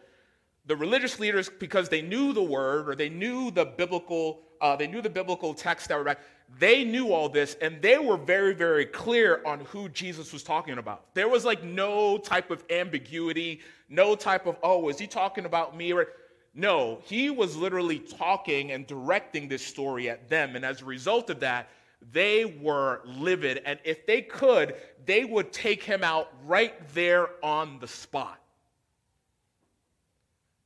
the 0.66 0.76
religious 0.76 1.20
leaders, 1.20 1.48
because 1.48 1.88
they 1.88 2.02
knew 2.02 2.32
the 2.32 2.42
word 2.42 2.88
or 2.88 2.94
they 2.94 3.08
knew 3.08 3.50
the 3.50 3.64
biblical, 3.64 4.40
uh, 4.60 4.74
they 4.74 4.88
knew 4.88 5.00
the 5.00 5.10
biblical 5.10 5.54
text 5.54 5.88
that 5.88 5.96
were 5.96 6.04
back, 6.04 6.20
they 6.56 6.84
knew 6.84 7.12
all 7.12 7.28
this 7.28 7.56
and 7.60 7.80
they 7.82 7.98
were 7.98 8.16
very, 8.16 8.54
very 8.54 8.86
clear 8.86 9.42
on 9.44 9.60
who 9.66 9.88
Jesus 9.90 10.32
was 10.32 10.42
talking 10.42 10.78
about. 10.78 11.14
There 11.14 11.28
was 11.28 11.44
like 11.44 11.62
no 11.62 12.18
type 12.18 12.50
of 12.50 12.64
ambiguity, 12.70 13.60
no 13.88 14.14
type 14.14 14.46
of, 14.46 14.56
oh, 14.62 14.88
is 14.88 14.98
he 14.98 15.06
talking 15.06 15.44
about 15.44 15.76
me? 15.76 15.92
Or, 15.92 16.06
no, 16.54 17.00
he 17.04 17.30
was 17.30 17.56
literally 17.56 17.98
talking 17.98 18.72
and 18.72 18.86
directing 18.86 19.48
this 19.48 19.64
story 19.64 20.08
at 20.08 20.28
them. 20.28 20.56
And 20.56 20.64
as 20.64 20.82
a 20.82 20.86
result 20.86 21.30
of 21.30 21.40
that, 21.40 21.68
they 22.12 22.44
were 22.44 23.02
livid. 23.04 23.62
And 23.64 23.78
if 23.84 24.06
they 24.06 24.22
could, 24.22 24.74
they 25.04 25.24
would 25.24 25.52
take 25.52 25.82
him 25.82 26.02
out 26.02 26.32
right 26.46 26.74
there 26.94 27.28
on 27.42 27.78
the 27.78 27.88
spot. 27.88 28.40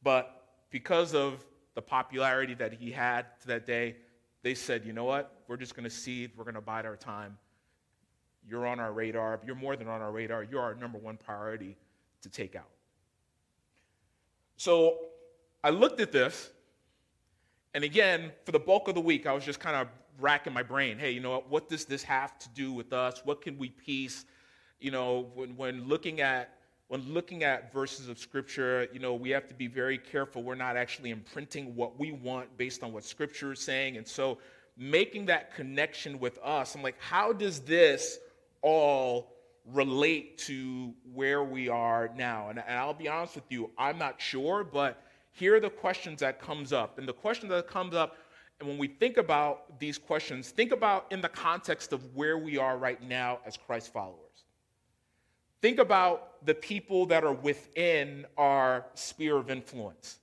But 0.02 0.44
because 0.70 1.14
of 1.14 1.44
the 1.74 1.82
popularity 1.82 2.54
that 2.54 2.72
he 2.72 2.90
had 2.90 3.26
to 3.42 3.48
that 3.48 3.66
day, 3.66 3.96
they 4.42 4.54
said, 4.54 4.84
you 4.84 4.92
know 4.92 5.04
what? 5.04 5.42
We're 5.46 5.56
just 5.56 5.75
going 5.75 5.84
to 5.84 5.90
see. 5.90 6.28
We're 6.37 6.44
going 6.44 6.54
to 6.54 6.61
bide 6.61 6.84
our 6.84 6.96
time. 6.96 7.38
You're 8.46 8.66
on 8.66 8.80
our 8.80 8.92
radar. 8.92 9.40
You're 9.46 9.54
more 9.54 9.76
than 9.76 9.88
on 9.88 10.00
our 10.00 10.11
radar. 10.11 10.42
You're 10.42 10.61
our 10.61 10.75
number 10.75 10.99
one 10.99 11.16
priority 11.16 11.76
to 12.22 12.28
take 12.28 12.56
out. 12.56 12.68
So 14.56 14.99
I 15.62 15.70
looked 15.70 16.00
at 16.00 16.12
this, 16.12 16.50
and 17.75 17.84
again, 17.84 18.32
for 18.44 18.52
the 18.52 18.58
bulk 18.58 18.88
of 18.88 18.94
the 18.94 19.00
week, 19.00 19.26
I 19.26 19.32
was 19.32 19.44
just 19.44 19.61
kind 19.61 19.76
of 19.76 19.88
racking 20.20 20.52
my 20.52 20.62
brain. 20.62 20.99
Hey, 20.99 21.12
you 21.12 21.20
know 21.20 21.30
what? 21.30 21.50
What 21.50 21.68
does 21.68 21.84
this 21.84 22.02
have 22.02 22.38
to 22.40 22.49
do 22.50 22.72
with 22.72 22.92
us? 22.92 23.22
What 23.25 23.42
can 23.42 23.58
we 23.58 23.70
piece? 23.70 24.25
You 24.80 24.90
know, 24.90 25.30
when, 25.34 25.56
when 25.56 25.88
looking 25.88 26.20
at 26.20 26.58
when 26.92 27.11
looking 27.11 27.42
at 27.42 27.72
verses 27.72 28.11
of 28.11 28.18
scripture, 28.18 28.87
you 28.92 28.99
know, 28.99 29.14
we 29.14 29.30
have 29.30 29.49
to 29.49 29.54
be 29.54 29.66
very 29.66 29.96
careful. 29.96 30.42
We're 30.42 30.54
not 30.54 30.76
actually 30.76 31.08
imprinting 31.08 31.75
what 31.75 31.99
we 31.99 32.12
want 32.12 32.54
based 32.58 32.82
on 32.82 32.92
what 32.92 33.02
scripture 33.02 33.52
is 33.52 33.61
saying. 33.61 33.96
And 33.96 34.06
so 34.06 34.37
making 34.76 35.25
that 35.25 35.54
connection 35.56 36.18
with 36.18 36.38
us, 36.44 36.75
I'm 36.75 36.82
like, 36.82 37.00
how 37.00 37.32
does 37.32 37.61
this 37.61 38.18
all 38.61 39.32
relate 39.72 40.37
to 40.49 40.92
where 41.14 41.42
we 41.42 41.70
are 41.70 42.11
now? 42.14 42.50
And, 42.50 42.58
and 42.58 42.78
I'll 42.78 42.92
be 42.92 43.08
honest 43.08 43.37
with 43.37 43.50
you, 43.50 43.70
I'm 43.78 43.96
not 43.96 44.20
sure, 44.20 44.62
but 44.62 45.02
here 45.30 45.56
are 45.56 45.61
the 45.61 45.70
questions 45.70 46.20
that 46.20 46.42
comes 46.42 46.75
up. 46.75 46.99
And 46.99 47.08
the 47.08 47.14
question 47.14 47.49
that 47.49 47.68
comes 47.68 47.94
up, 47.94 48.18
and 48.61 48.68
when 48.68 48.76
we 48.76 48.88
think 48.88 49.16
about 49.16 49.80
these 49.80 49.96
questions, 49.96 50.50
think 50.50 50.72
about 50.72 51.06
in 51.11 51.22
the 51.22 51.30
context 51.30 51.94
of 51.94 52.14
where 52.14 52.37
we 52.37 52.58
are 52.58 52.76
right 52.76 53.02
now 53.02 53.38
as 53.46 53.56
Christ 53.56 53.94
followers. 53.94 54.31
Think 55.62 55.78
about 55.78 56.45
the 56.45 56.54
people 56.54 57.07
that 57.07 57.23
are 57.23 57.33
within 57.33 58.26
our 58.37 58.85
sphere 58.95 59.37
of 59.37 59.49
influence 59.49 60.19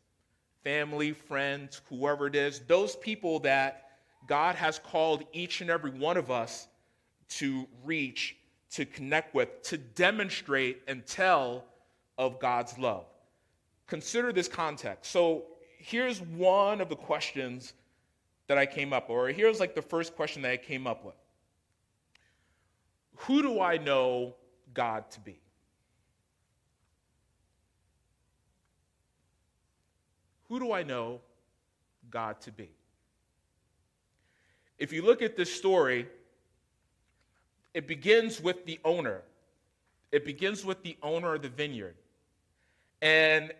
family, 0.65 1.13
friends, 1.13 1.81
whoever 1.89 2.27
it 2.27 2.35
is, 2.35 2.59
those 2.67 2.97
people 2.97 3.39
that 3.39 3.91
God 4.27 4.55
has 4.55 4.77
called 4.77 5.23
each 5.31 5.61
and 5.61 5.69
every 5.69 5.91
one 5.91 6.17
of 6.17 6.29
us 6.29 6.67
to 7.29 7.65
reach, 7.85 8.35
to 8.71 8.85
connect 8.85 9.33
with, 9.33 9.63
to 9.63 9.77
demonstrate 9.77 10.81
and 10.89 11.05
tell 11.07 11.63
of 12.17 12.37
God's 12.39 12.77
love. 12.77 13.05
Consider 13.87 14.33
this 14.33 14.49
context. 14.49 15.09
So 15.09 15.45
here's 15.77 16.21
one 16.21 16.81
of 16.81 16.89
the 16.89 16.95
questions 16.97 17.73
that 18.47 18.57
I 18.57 18.65
came 18.65 18.91
up 18.91 19.07
with, 19.07 19.17
or 19.17 19.29
here's 19.29 19.61
like 19.61 19.73
the 19.73 19.81
first 19.81 20.13
question 20.17 20.41
that 20.41 20.51
I 20.51 20.57
came 20.57 20.85
up 20.85 21.05
with 21.05 21.15
Who 23.15 23.41
do 23.41 23.61
I 23.61 23.77
know 23.77 24.35
God 24.73 25.09
to 25.11 25.19
be? 25.19 25.39
Who 30.49 30.59
do 30.59 30.73
I 30.73 30.83
know 30.83 31.21
God 32.09 32.41
to 32.41 32.51
be? 32.51 32.69
If 34.77 34.91
you 34.91 35.03
look 35.03 35.21
at 35.21 35.35
this 35.35 35.53
story, 35.53 36.07
it 37.73 37.87
begins 37.87 38.41
with 38.41 38.65
the 38.65 38.79
owner. 38.83 39.21
It 40.11 40.25
begins 40.25 40.65
with 40.65 40.81
the 40.81 40.97
owner 41.03 41.35
of 41.35 41.43
the 41.43 41.49
vineyard. 41.49 41.95
And 43.01 43.53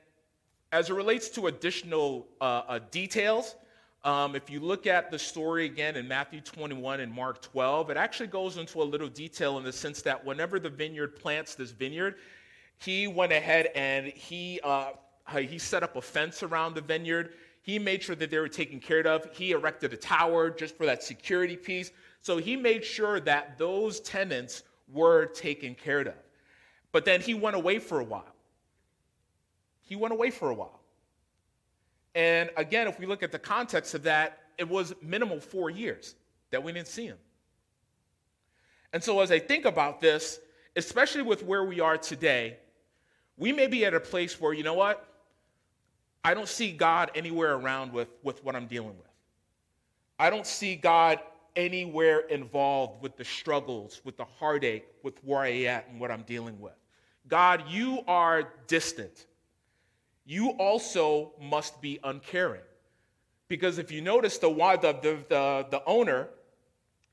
as 0.72 0.89
it 0.89 0.94
relates 0.94 1.30
to 1.30 1.48
additional 1.48 2.28
uh, 2.42 2.62
uh, 2.68 2.80
details, 2.92 3.56
um, 4.03 4.36
if 4.36 4.50
you 4.50 4.62
look 4.62 4.88
at 4.88 5.12
the 5.12 5.20
story 5.20 5.65
again 5.65 5.98
in 5.98 6.08
Matthew 6.08 6.39
21 6.39 7.01
and 7.01 7.12
Mark 7.12 7.41
12, 7.41 7.89
it 7.89 7.98
actually 7.98 8.27
goes 8.27 8.58
into 8.58 8.82
a 8.82 8.84
little 8.84 9.10
detail 9.10 9.58
in 9.58 9.63
the 9.63 9.74
sense 9.74 10.01
that 10.03 10.24
whenever 10.24 10.60
the 10.60 10.70
vineyard 10.70 11.18
plants 11.18 11.56
this 11.56 11.72
vineyard, 11.72 12.15
he 12.77 13.08
went 13.08 13.34
ahead 13.34 13.70
and 13.75 14.08
he, 14.08 14.62
uh, 14.63 14.91
he 15.38 15.60
set 15.60 15.84
up 15.84 15.98
a 15.98 16.01
fence 16.01 16.44
around 16.44 16.75
the 16.75 16.82
vineyard. 16.82 17.34
He 17.62 17.77
made 17.77 18.01
sure 18.01 18.15
that 18.15 18.32
they 18.32 18.39
were 18.39 18.48
taken 18.48 18.79
care 18.79 19.06
of. 19.06 19.27
He 19.34 19.51
erected 19.51 19.91
a 19.91 19.98
tower 19.98 20.50
just 20.50 20.77
for 20.77 20.86
that 20.86 21.03
security 21.03 21.58
piece. 21.58 21.91
So 22.22 22.38
he 22.38 22.56
made 22.56 22.86
sure 22.86 23.20
that 23.22 23.58
those 23.58 24.00
tenants 24.00 24.63
were 24.91 25.25
taken 25.25 25.75
care 25.75 26.01
of. 26.01 26.13
But 26.94 27.03
then 27.03 27.20
he 27.20 27.34
went 27.34 27.58
away 27.58 27.79
for 27.79 28.00
a 28.00 28.03
while. 28.03 28.34
He 29.82 29.96
went 29.96 30.13
away 30.13 30.32
for 30.32 30.50
a 30.50 30.53
while. 30.53 30.79
And 32.16 32.50
again, 32.58 32.88
if 32.88 33.00
we 33.00 33.06
look 33.06 33.24
at 33.24 33.32
the 33.32 33.39
context 33.39 33.94
of 33.94 34.04
that, 34.04 34.39
it 34.58 34.68
was 34.68 34.94
minimal 35.01 35.39
four 35.39 35.70
years 35.70 36.16
that 36.51 36.63
we 36.63 36.72
didn't 36.72 36.88
see 36.88 37.06
him. 37.06 37.18
And 38.92 39.04
so 39.04 39.20
as 39.22 39.32
I 39.32 39.39
think 39.39 39.66
about 39.66 40.01
this, 40.01 40.39
especially 40.75 41.22
with 41.22 41.44
where 41.44 41.63
we 41.63 41.80
are 41.80 41.98
today, 41.98 42.58
we 43.38 43.51
may 43.51 43.68
be 43.68 43.86
at 43.86 43.94
a 43.94 44.00
place 44.00 44.39
where, 44.42 44.54
you 44.54 44.63
know 44.63 44.74
what? 44.74 45.06
I 46.24 46.34
don't 46.34 46.48
see 46.48 46.72
God 46.72 47.12
anywhere 47.16 47.54
around 47.54 47.94
with, 47.94 48.10
with 48.24 48.44
what 48.44 48.56
I'm 48.56 48.68
dealing 48.68 48.98
with. 48.98 49.08
I 50.18 50.30
don't 50.30 50.46
see 50.46 50.75
God 50.75 51.20
anywhere 51.56 52.20
involved 52.22 53.01
with 53.01 53.16
the 53.16 53.24
struggles, 53.24 54.01
with 54.04 54.18
the 54.18 54.25
heartache, 54.25 54.86
with 55.04 55.24
where 55.24 55.39
I 55.39 55.48
am 55.48 55.84
and 55.89 56.00
what 56.00 56.12
I'm 56.12 56.24
dealing 56.24 56.60
with. 56.60 56.74
God, 57.28 57.63
you 57.70 58.01
are 58.08 58.50
distant. 58.68 59.28
You 60.30 60.50
also 60.60 61.32
must 61.42 61.82
be 61.82 61.98
uncaring. 62.04 62.62
Because 63.48 63.80
if 63.80 63.92
you 63.92 64.00
notice, 64.00 64.38
the, 64.38 64.48
the, 64.48 65.18
the, 65.28 65.66
the, 65.72 65.82
owner, 65.88 66.28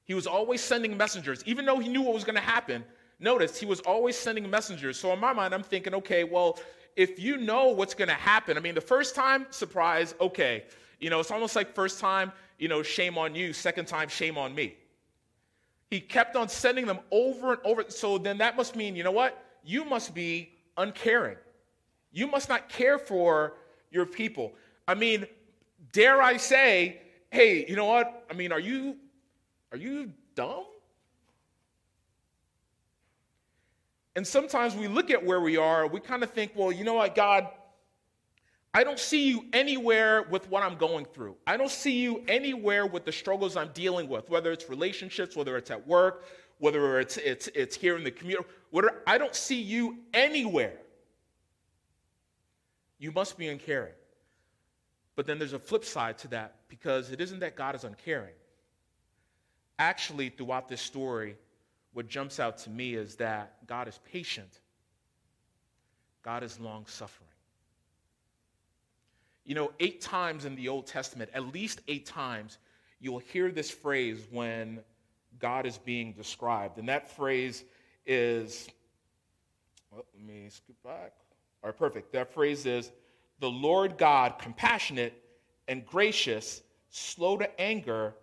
he 0.04 0.12
was 0.12 0.26
always 0.26 0.60
sending 0.60 0.94
messengers, 0.98 1.42
even 1.46 1.64
though 1.64 1.78
he 1.78 1.88
knew 1.88 2.02
what 2.02 2.12
was 2.12 2.24
going 2.24 2.34
to 2.34 2.42
happen. 2.42 2.84
Notice 3.18 3.58
he 3.58 3.64
was 3.64 3.80
always 3.80 4.18
sending 4.18 4.50
messengers. 4.50 5.00
So 5.00 5.14
in 5.14 5.18
my 5.18 5.32
mind, 5.32 5.54
I'm 5.54 5.62
thinking, 5.62 5.94
okay, 5.94 6.24
well, 6.24 6.58
if 6.94 7.18
you 7.18 7.38
know 7.38 7.68
what's 7.68 7.94
going 7.94 8.08
to 8.08 8.14
happen, 8.14 8.58
I 8.58 8.60
mean, 8.60 8.74
the 8.74 8.82
first 8.82 9.14
time, 9.14 9.46
surprise, 9.48 10.14
okay. 10.20 10.64
You 11.00 11.08
know, 11.08 11.18
it's 11.18 11.30
almost 11.30 11.56
like 11.56 11.74
first 11.74 11.98
time, 11.98 12.30
you 12.58 12.68
know, 12.68 12.82
shame 12.82 13.16
on 13.16 13.34
you, 13.34 13.54
second 13.54 13.86
time, 13.86 14.10
shame 14.10 14.36
on 14.36 14.54
me. 14.54 14.76
He 15.90 16.00
kept 16.00 16.36
on 16.36 16.50
sending 16.50 16.84
them 16.84 16.98
over 17.10 17.54
and 17.54 17.62
over. 17.64 17.86
So 17.88 18.18
then 18.18 18.36
that 18.38 18.58
must 18.58 18.76
mean, 18.76 18.94
you 18.94 19.04
know 19.04 19.10
what? 19.10 19.42
You 19.64 19.86
must 19.86 20.12
be 20.12 20.50
uncaring. 20.76 21.38
You 22.16 22.26
must 22.26 22.48
not 22.48 22.70
care 22.70 22.98
for 22.98 23.58
your 23.90 24.06
people. 24.06 24.54
I 24.88 24.94
mean, 24.94 25.26
dare 25.92 26.22
I 26.22 26.38
say, 26.38 27.02
hey, 27.30 27.66
you 27.68 27.76
know 27.76 27.84
what? 27.84 28.24
I 28.30 28.32
mean, 28.32 28.52
are 28.52 28.58
you 28.58 28.96
are 29.70 29.76
you 29.76 30.10
dumb? 30.34 30.64
And 34.14 34.26
sometimes 34.26 34.74
we 34.74 34.88
look 34.88 35.10
at 35.10 35.22
where 35.22 35.42
we 35.42 35.58
are, 35.58 35.86
we 35.86 36.00
kind 36.00 36.22
of 36.22 36.30
think, 36.30 36.52
well, 36.54 36.72
you 36.72 36.84
know 36.84 36.94
what, 36.94 37.14
God, 37.14 37.48
I 38.72 38.82
don't 38.82 38.98
see 38.98 39.28
you 39.28 39.44
anywhere 39.52 40.22
with 40.22 40.48
what 40.48 40.62
I'm 40.62 40.76
going 40.76 41.04
through. 41.04 41.36
I 41.46 41.58
don't 41.58 41.70
see 41.70 42.00
you 42.00 42.24
anywhere 42.28 42.86
with 42.86 43.04
the 43.04 43.12
struggles 43.12 43.58
I'm 43.58 43.72
dealing 43.74 44.08
with, 44.08 44.30
whether 44.30 44.52
it's 44.52 44.70
relationships, 44.70 45.36
whether 45.36 45.58
it's 45.58 45.70
at 45.70 45.86
work, 45.86 46.24
whether 46.60 46.98
it's, 46.98 47.18
it's, 47.18 47.48
it's 47.48 47.76
here 47.76 47.98
in 47.98 48.04
the 48.04 48.10
community, 48.10 48.48
whatever. 48.70 49.02
I 49.06 49.18
don't 49.18 49.34
see 49.34 49.60
you 49.60 49.98
anywhere. 50.14 50.78
You 52.98 53.12
must 53.12 53.36
be 53.36 53.48
uncaring. 53.48 53.92
But 55.16 55.26
then 55.26 55.38
there's 55.38 55.54
a 55.54 55.58
flip 55.58 55.84
side 55.84 56.18
to 56.18 56.28
that 56.28 56.56
because 56.68 57.10
it 57.10 57.20
isn't 57.20 57.40
that 57.40 57.56
God 57.56 57.74
is 57.74 57.84
uncaring. 57.84 58.34
Actually, 59.78 60.28
throughout 60.28 60.68
this 60.68 60.80
story, 60.80 61.36
what 61.92 62.08
jumps 62.08 62.38
out 62.38 62.58
to 62.58 62.70
me 62.70 62.94
is 62.94 63.16
that 63.16 63.66
God 63.66 63.88
is 63.88 63.98
patient, 64.10 64.60
God 66.22 66.42
is 66.42 66.60
long 66.60 66.86
suffering. 66.86 67.30
You 69.44 69.54
know, 69.54 69.72
eight 69.78 70.00
times 70.00 70.44
in 70.44 70.56
the 70.56 70.68
Old 70.68 70.86
Testament, 70.86 71.30
at 71.32 71.54
least 71.54 71.80
eight 71.88 72.04
times, 72.04 72.58
you'll 73.00 73.20
hear 73.20 73.50
this 73.50 73.70
phrase 73.70 74.26
when 74.30 74.80
God 75.38 75.66
is 75.66 75.78
being 75.78 76.12
described. 76.12 76.78
And 76.78 76.88
that 76.88 77.10
phrase 77.14 77.64
is, 78.04 78.68
well, 79.90 80.04
let 80.14 80.26
me 80.26 80.48
scoot 80.50 80.82
back. 80.82 81.12
Right, 81.62 81.76
perfect. 81.76 82.12
That 82.12 82.32
phrase 82.32 82.66
is, 82.66 82.92
the 83.40 83.50
Lord 83.50 83.98
God, 83.98 84.38
compassionate 84.38 85.22
and 85.68 85.84
gracious, 85.84 86.62
slow 86.90 87.36
to 87.36 87.60
anger, 87.60 88.14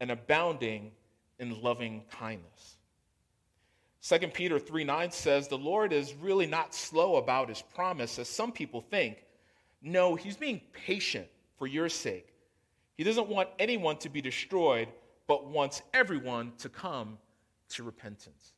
and 0.00 0.10
abounding 0.10 0.92
in 1.38 1.60
loving 1.62 2.02
kindness. 2.10 2.76
2 4.02 4.18
Peter 4.28 4.58
3 4.58 4.84
9 4.84 5.10
says, 5.10 5.48
The 5.48 5.58
Lord 5.58 5.92
is 5.92 6.14
really 6.14 6.46
not 6.46 6.74
slow 6.74 7.16
about 7.16 7.48
his 7.48 7.62
promise, 7.62 8.18
as 8.18 8.28
some 8.28 8.52
people 8.52 8.80
think. 8.80 9.24
No, 9.82 10.14
he's 10.14 10.36
being 10.36 10.60
patient 10.72 11.26
for 11.58 11.66
your 11.66 11.88
sake. 11.88 12.32
He 12.96 13.04
doesn't 13.04 13.28
want 13.28 13.48
anyone 13.58 13.96
to 13.98 14.08
be 14.08 14.20
destroyed, 14.20 14.88
but 15.26 15.46
wants 15.46 15.82
everyone 15.92 16.52
to 16.58 16.68
come 16.68 17.18
to 17.70 17.82
repentance. 17.82 18.52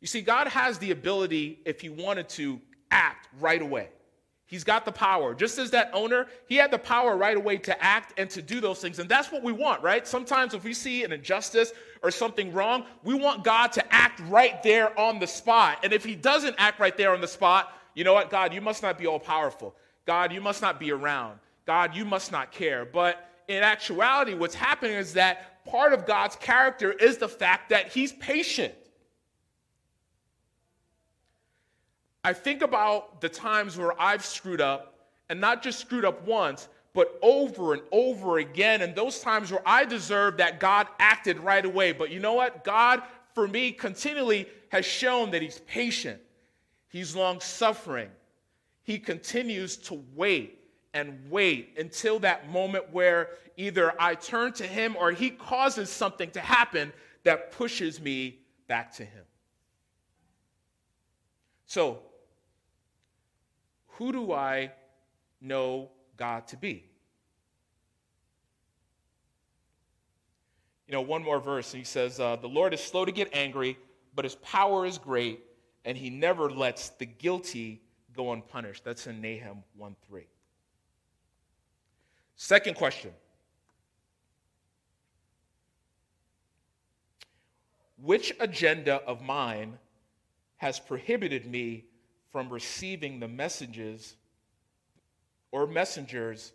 You 0.00 0.06
see, 0.06 0.20
God 0.20 0.48
has 0.48 0.78
the 0.78 0.90
ability, 0.90 1.60
if 1.64 1.80
he 1.80 1.88
wanted 1.88 2.28
to, 2.30 2.60
act 2.90 3.28
right 3.40 3.62
away. 3.62 3.88
He's 4.48 4.62
got 4.62 4.84
the 4.84 4.92
power. 4.92 5.34
Just 5.34 5.58
as 5.58 5.72
that 5.72 5.90
owner, 5.92 6.28
he 6.48 6.54
had 6.54 6.70
the 6.70 6.78
power 6.78 7.16
right 7.16 7.36
away 7.36 7.56
to 7.58 7.82
act 7.82 8.14
and 8.16 8.30
to 8.30 8.40
do 8.40 8.60
those 8.60 8.78
things. 8.78 9.00
And 9.00 9.08
that's 9.08 9.32
what 9.32 9.42
we 9.42 9.50
want, 9.50 9.82
right? 9.82 10.06
Sometimes 10.06 10.54
if 10.54 10.62
we 10.62 10.72
see 10.72 11.02
an 11.02 11.12
injustice 11.12 11.72
or 12.04 12.12
something 12.12 12.52
wrong, 12.52 12.84
we 13.02 13.14
want 13.14 13.42
God 13.42 13.72
to 13.72 13.92
act 13.92 14.20
right 14.28 14.62
there 14.62 14.96
on 14.98 15.18
the 15.18 15.26
spot. 15.26 15.78
And 15.82 15.92
if 15.92 16.04
he 16.04 16.14
doesn't 16.14 16.54
act 16.58 16.78
right 16.78 16.96
there 16.96 17.12
on 17.12 17.20
the 17.20 17.26
spot, 17.26 17.72
you 17.94 18.04
know 18.04 18.12
what? 18.12 18.30
God, 18.30 18.54
you 18.54 18.60
must 18.60 18.84
not 18.84 18.98
be 18.98 19.06
all 19.06 19.18
powerful. 19.18 19.74
God, 20.06 20.32
you 20.32 20.40
must 20.40 20.62
not 20.62 20.78
be 20.78 20.92
around. 20.92 21.40
God, 21.66 21.96
you 21.96 22.04
must 22.04 22.30
not 22.30 22.52
care. 22.52 22.84
But 22.84 23.28
in 23.48 23.64
actuality, 23.64 24.34
what's 24.34 24.54
happening 24.54 24.94
is 24.94 25.12
that 25.14 25.64
part 25.64 25.92
of 25.92 26.06
God's 26.06 26.36
character 26.36 26.92
is 26.92 27.16
the 27.16 27.28
fact 27.28 27.70
that 27.70 27.88
he's 27.88 28.12
patient. 28.12 28.74
I 32.26 32.32
think 32.32 32.60
about 32.60 33.20
the 33.20 33.28
times 33.28 33.78
where 33.78 33.92
I've 34.02 34.24
screwed 34.24 34.60
up, 34.60 34.98
and 35.28 35.40
not 35.40 35.62
just 35.62 35.78
screwed 35.78 36.04
up 36.04 36.26
once, 36.26 36.66
but 36.92 37.16
over 37.22 37.72
and 37.72 37.82
over 37.92 38.38
again. 38.38 38.82
And 38.82 38.96
those 38.96 39.20
times 39.20 39.52
where 39.52 39.62
I 39.64 39.84
deserve 39.84 40.38
that 40.38 40.58
God 40.58 40.88
acted 40.98 41.38
right 41.38 41.64
away. 41.64 41.92
But 41.92 42.10
you 42.10 42.18
know 42.18 42.32
what? 42.32 42.64
God, 42.64 43.04
for 43.32 43.46
me, 43.46 43.70
continually 43.70 44.48
has 44.70 44.84
shown 44.84 45.30
that 45.30 45.40
He's 45.40 45.60
patient, 45.68 46.20
He's 46.88 47.14
long 47.14 47.38
suffering. 47.38 48.10
He 48.82 48.98
continues 48.98 49.76
to 49.76 50.02
wait 50.16 50.58
and 50.94 51.30
wait 51.30 51.76
until 51.78 52.18
that 52.20 52.50
moment 52.50 52.92
where 52.92 53.28
either 53.56 53.92
I 54.02 54.16
turn 54.16 54.52
to 54.54 54.66
Him 54.66 54.96
or 54.98 55.12
He 55.12 55.30
causes 55.30 55.90
something 55.90 56.32
to 56.32 56.40
happen 56.40 56.92
that 57.22 57.52
pushes 57.52 58.00
me 58.00 58.40
back 58.66 58.90
to 58.94 59.04
Him. 59.04 59.22
So, 61.66 62.00
who 63.96 64.12
do 64.12 64.32
I 64.32 64.72
know 65.40 65.90
God 66.16 66.46
to 66.48 66.56
be? 66.56 66.84
You 70.86 70.92
know, 70.92 71.00
one 71.00 71.24
more 71.24 71.40
verse, 71.40 71.72
and 71.72 71.80
he 71.80 71.84
says, 71.84 72.20
uh, 72.20 72.36
The 72.36 72.48
Lord 72.48 72.72
is 72.74 72.80
slow 72.80 73.04
to 73.04 73.12
get 73.12 73.30
angry, 73.32 73.76
but 74.14 74.24
his 74.24 74.36
power 74.36 74.86
is 74.86 74.98
great, 74.98 75.40
and 75.84 75.96
he 75.96 76.10
never 76.10 76.50
lets 76.50 76.90
the 76.90 77.06
guilty 77.06 77.82
go 78.14 78.32
unpunished. 78.32 78.84
That's 78.84 79.06
in 79.06 79.20
Nahum 79.20 79.64
1 79.76 79.96
3. 80.06 80.26
Second 82.36 82.76
question 82.76 83.12
Which 88.00 88.32
agenda 88.38 88.96
of 89.06 89.22
mine 89.22 89.78
has 90.58 90.78
prohibited 90.78 91.46
me 91.46 91.84
from 92.36 92.50
receiving 92.50 93.18
the 93.18 93.26
messages 93.26 94.14
or 95.52 95.66
messengers 95.66 96.52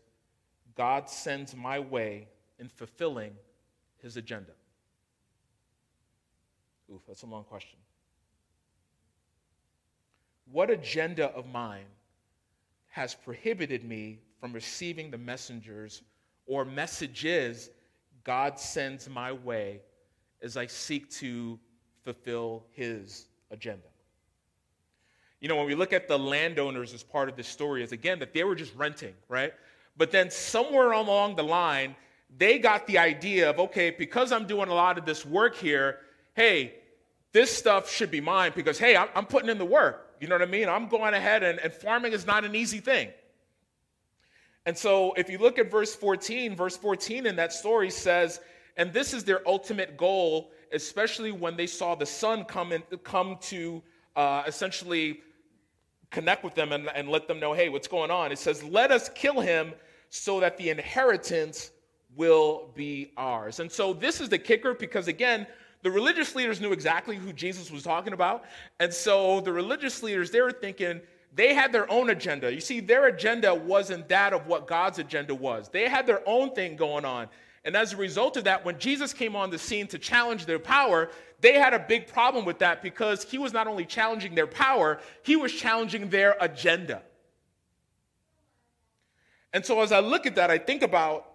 God 0.75 1.09
sends 1.09 1.55
my 1.55 1.79
way 1.79 2.27
in 2.59 2.69
fulfilling 2.69 3.31
his 3.97 4.15
agenda? 4.15 4.51
Oof, 6.93 7.01
that's 7.07 7.23
a 7.23 7.25
long 7.25 7.45
question. 7.45 7.79
What 10.51 10.69
agenda 10.69 11.29
of 11.29 11.47
mine 11.47 11.89
has 12.89 13.15
prohibited 13.15 13.83
me 13.83 14.19
from 14.39 14.53
receiving 14.53 15.09
the 15.09 15.17
messengers 15.17 16.03
or 16.45 16.63
messages 16.63 17.71
God 18.23 18.59
sends 18.59 19.09
my 19.09 19.31
way 19.31 19.81
as 20.43 20.57
I 20.57 20.67
seek 20.67 21.09
to 21.13 21.59
fulfill 22.03 22.67
his 22.69 23.25
agenda? 23.49 23.90
You 25.41 25.47
know, 25.47 25.57
when 25.57 25.65
we 25.65 25.75
look 25.75 25.91
at 25.91 26.07
the 26.07 26.17
landowners 26.17 26.93
as 26.93 27.03
part 27.03 27.27
of 27.27 27.35
this 27.35 27.47
story, 27.47 27.83
is 27.83 27.91
again 27.91 28.19
that 28.19 28.33
they 28.33 28.43
were 28.43 28.55
just 28.55 28.73
renting, 28.75 29.13
right? 29.27 29.53
But 29.97 30.11
then 30.11 30.31
somewhere 30.31 30.91
along 30.91 31.35
the 31.35 31.43
line, 31.43 31.95
they 32.37 32.59
got 32.59 32.87
the 32.87 32.97
idea 32.97 33.49
of, 33.49 33.59
okay, 33.59 33.89
because 33.89 34.31
I'm 34.31 34.47
doing 34.47 34.69
a 34.69 34.73
lot 34.73 34.97
of 34.97 35.05
this 35.05 35.25
work 35.25 35.55
here, 35.55 35.97
hey, 36.35 36.75
this 37.33 37.55
stuff 37.55 37.91
should 37.91 38.11
be 38.11 38.21
mine 38.21 38.51
because, 38.55 38.77
hey, 38.77 38.95
I'm, 38.95 39.09
I'm 39.15 39.25
putting 39.25 39.49
in 39.49 39.57
the 39.57 39.65
work. 39.65 40.15
You 40.19 40.27
know 40.27 40.35
what 40.35 40.41
I 40.41 40.51
mean? 40.51 40.69
I'm 40.69 40.87
going 40.87 41.13
ahead, 41.13 41.43
and, 41.43 41.59
and 41.59 41.73
farming 41.73 42.13
is 42.13 42.25
not 42.25 42.45
an 42.45 42.55
easy 42.55 42.79
thing. 42.79 43.09
And 44.65 44.77
so 44.77 45.13
if 45.13 45.29
you 45.29 45.39
look 45.39 45.57
at 45.57 45.71
verse 45.71 45.95
14, 45.95 46.55
verse 46.55 46.77
14 46.77 47.25
in 47.25 47.35
that 47.37 47.51
story 47.51 47.89
says, 47.89 48.39
and 48.77 48.93
this 48.93 49.13
is 49.13 49.23
their 49.23 49.47
ultimate 49.47 49.97
goal, 49.97 50.51
especially 50.71 51.31
when 51.31 51.57
they 51.57 51.67
saw 51.67 51.95
the 51.95 52.05
son 52.05 52.45
come, 52.45 52.71
in, 52.71 52.83
come 53.03 53.37
to 53.41 53.81
uh, 54.15 54.43
essentially 54.45 55.21
connect 56.11 56.43
with 56.43 56.53
them 56.53 56.71
and, 56.73 56.89
and 56.93 57.09
let 57.09 57.27
them 57.27 57.39
know, 57.39 57.53
hey, 57.53 57.69
what's 57.69 57.87
going 57.87 58.11
on? 58.11 58.31
It 58.31 58.37
says, 58.37 58.63
let 58.63 58.91
us 58.91 59.09
kill 59.09 59.39
him 59.39 59.73
so 60.09 60.39
that 60.41 60.57
the 60.57 60.69
inheritance 60.69 61.71
will 62.15 62.69
be 62.75 63.13
ours. 63.17 63.59
And 63.59 63.71
so 63.71 63.93
this 63.93 64.19
is 64.19 64.29
the 64.29 64.37
kicker 64.37 64.73
because, 64.73 65.07
again, 65.07 65.47
the 65.83 65.89
religious 65.89 66.35
leaders 66.35 66.61
knew 66.61 66.73
exactly 66.73 67.15
who 67.15 67.33
Jesus 67.33 67.71
was 67.71 67.81
talking 67.83 68.13
about. 68.13 68.43
And 68.79 68.93
so 68.93 69.39
the 69.41 69.51
religious 69.51 70.03
leaders, 70.03 70.29
they 70.29 70.41
were 70.41 70.51
thinking, 70.51 71.01
they 71.33 71.53
had 71.53 71.71
their 71.71 71.89
own 71.89 72.09
agenda. 72.09 72.53
You 72.53 72.59
see, 72.59 72.81
their 72.81 73.07
agenda 73.07 73.55
wasn't 73.55 74.09
that 74.09 74.33
of 74.33 74.47
what 74.47 74.67
God's 74.67 74.99
agenda 74.99 75.33
was. 75.33 75.69
They 75.69 75.87
had 75.87 76.05
their 76.05 76.21
own 76.27 76.53
thing 76.53 76.75
going 76.75 77.05
on. 77.05 77.29
And 77.63 77.75
as 77.75 77.93
a 77.93 77.97
result 77.97 78.37
of 78.37 78.45
that, 78.45 78.65
when 78.65 78.79
Jesus 78.79 79.13
came 79.13 79.35
on 79.35 79.51
the 79.51 79.59
scene 79.59 79.87
to 79.87 79.99
challenge 79.99 80.45
their 80.45 80.59
power, 80.59 81.09
they 81.41 81.53
had 81.53 81.73
a 81.73 81.79
big 81.79 82.07
problem 82.07 82.43
with 82.45 82.59
that 82.59 82.81
because 82.81 83.23
he 83.23 83.37
was 83.37 83.53
not 83.53 83.67
only 83.67 83.85
challenging 83.85 84.33
their 84.33 84.47
power, 84.47 84.99
he 85.23 85.35
was 85.35 85.53
challenging 85.53 86.09
their 86.09 86.35
agenda. 86.39 87.03
And 89.53 89.65
so 89.65 89.81
as 89.81 89.91
I 89.91 89.99
look 89.99 90.25
at 90.25 90.35
that, 90.35 90.49
I 90.49 90.57
think 90.57 90.81
about 90.81 91.27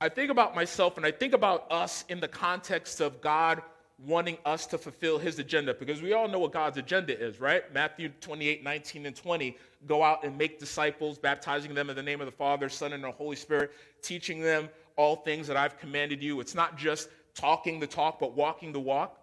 I 0.00 0.08
think 0.10 0.30
about 0.30 0.54
myself 0.54 0.96
and 0.98 1.06
I 1.06 1.12
think 1.12 1.32
about 1.32 1.70
us 1.72 2.04
in 2.08 2.20
the 2.20 2.28
context 2.28 3.00
of 3.00 3.22
God 3.22 3.62
wanting 3.98 4.36
us 4.44 4.66
to 4.66 4.78
fulfill 4.78 5.18
his 5.18 5.38
agenda 5.38 5.72
because 5.72 6.02
we 6.02 6.12
all 6.12 6.28
know 6.28 6.40
what 6.40 6.52
God's 6.52 6.78
agenda 6.78 7.18
is, 7.18 7.40
right? 7.40 7.72
Matthew 7.72 8.10
28, 8.20 8.64
19, 8.64 9.06
and 9.06 9.14
20. 9.14 9.56
Go 9.86 10.02
out 10.02 10.24
and 10.24 10.36
make 10.36 10.58
disciples, 10.58 11.18
baptizing 11.18 11.74
them 11.74 11.90
in 11.90 11.96
the 11.96 12.02
name 12.02 12.20
of 12.20 12.26
the 12.26 12.32
Father, 12.32 12.68
Son, 12.68 12.92
and 12.92 13.04
the 13.04 13.10
Holy 13.10 13.36
Spirit, 13.36 13.72
teaching 14.02 14.40
them 14.40 14.68
all 14.96 15.16
things 15.16 15.46
that 15.46 15.56
I've 15.56 15.78
commanded 15.78 16.22
you. 16.22 16.40
It's 16.40 16.54
not 16.54 16.76
just 16.76 17.08
talking 17.34 17.80
the 17.80 17.86
talk, 17.86 18.18
but 18.18 18.34
walking 18.34 18.72
the 18.72 18.80
walk. 18.80 19.18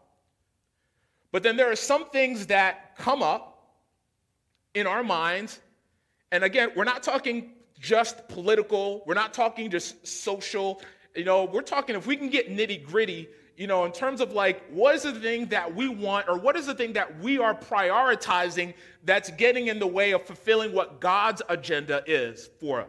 But 1.31 1.43
then 1.43 1.57
there 1.57 1.71
are 1.71 1.75
some 1.75 2.09
things 2.09 2.47
that 2.47 2.95
come 2.97 3.23
up 3.23 3.75
in 4.73 4.87
our 4.87 5.03
minds. 5.03 5.59
And 6.31 6.43
again, 6.43 6.71
we're 6.75 6.83
not 6.83 7.03
talking 7.03 7.51
just 7.79 8.27
political, 8.27 9.03
we're 9.05 9.15
not 9.15 9.33
talking 9.33 9.69
just 9.69 10.05
social. 10.05 10.81
You 11.15 11.25
know, 11.25 11.45
we're 11.45 11.61
talking 11.61 11.95
if 11.95 12.05
we 12.05 12.15
can 12.15 12.29
get 12.29 12.49
nitty 12.49 12.85
gritty 12.85 13.27
you 13.61 13.67
know, 13.67 13.85
in 13.85 13.91
terms 13.91 14.21
of 14.21 14.33
like, 14.33 14.67
what 14.71 14.95
is 14.95 15.03
the 15.03 15.11
thing 15.11 15.45
that 15.45 15.75
we 15.75 15.87
want, 15.87 16.27
or 16.27 16.35
what 16.35 16.55
is 16.55 16.65
the 16.65 16.73
thing 16.73 16.93
that 16.93 17.19
we 17.19 17.37
are 17.37 17.53
prioritizing 17.53 18.73
that's 19.03 19.29
getting 19.29 19.67
in 19.67 19.77
the 19.77 19.85
way 19.85 20.13
of 20.13 20.25
fulfilling 20.25 20.73
what 20.73 20.99
God's 20.99 21.43
agenda 21.47 22.01
is 22.07 22.49
for 22.59 22.81
us? 22.81 22.87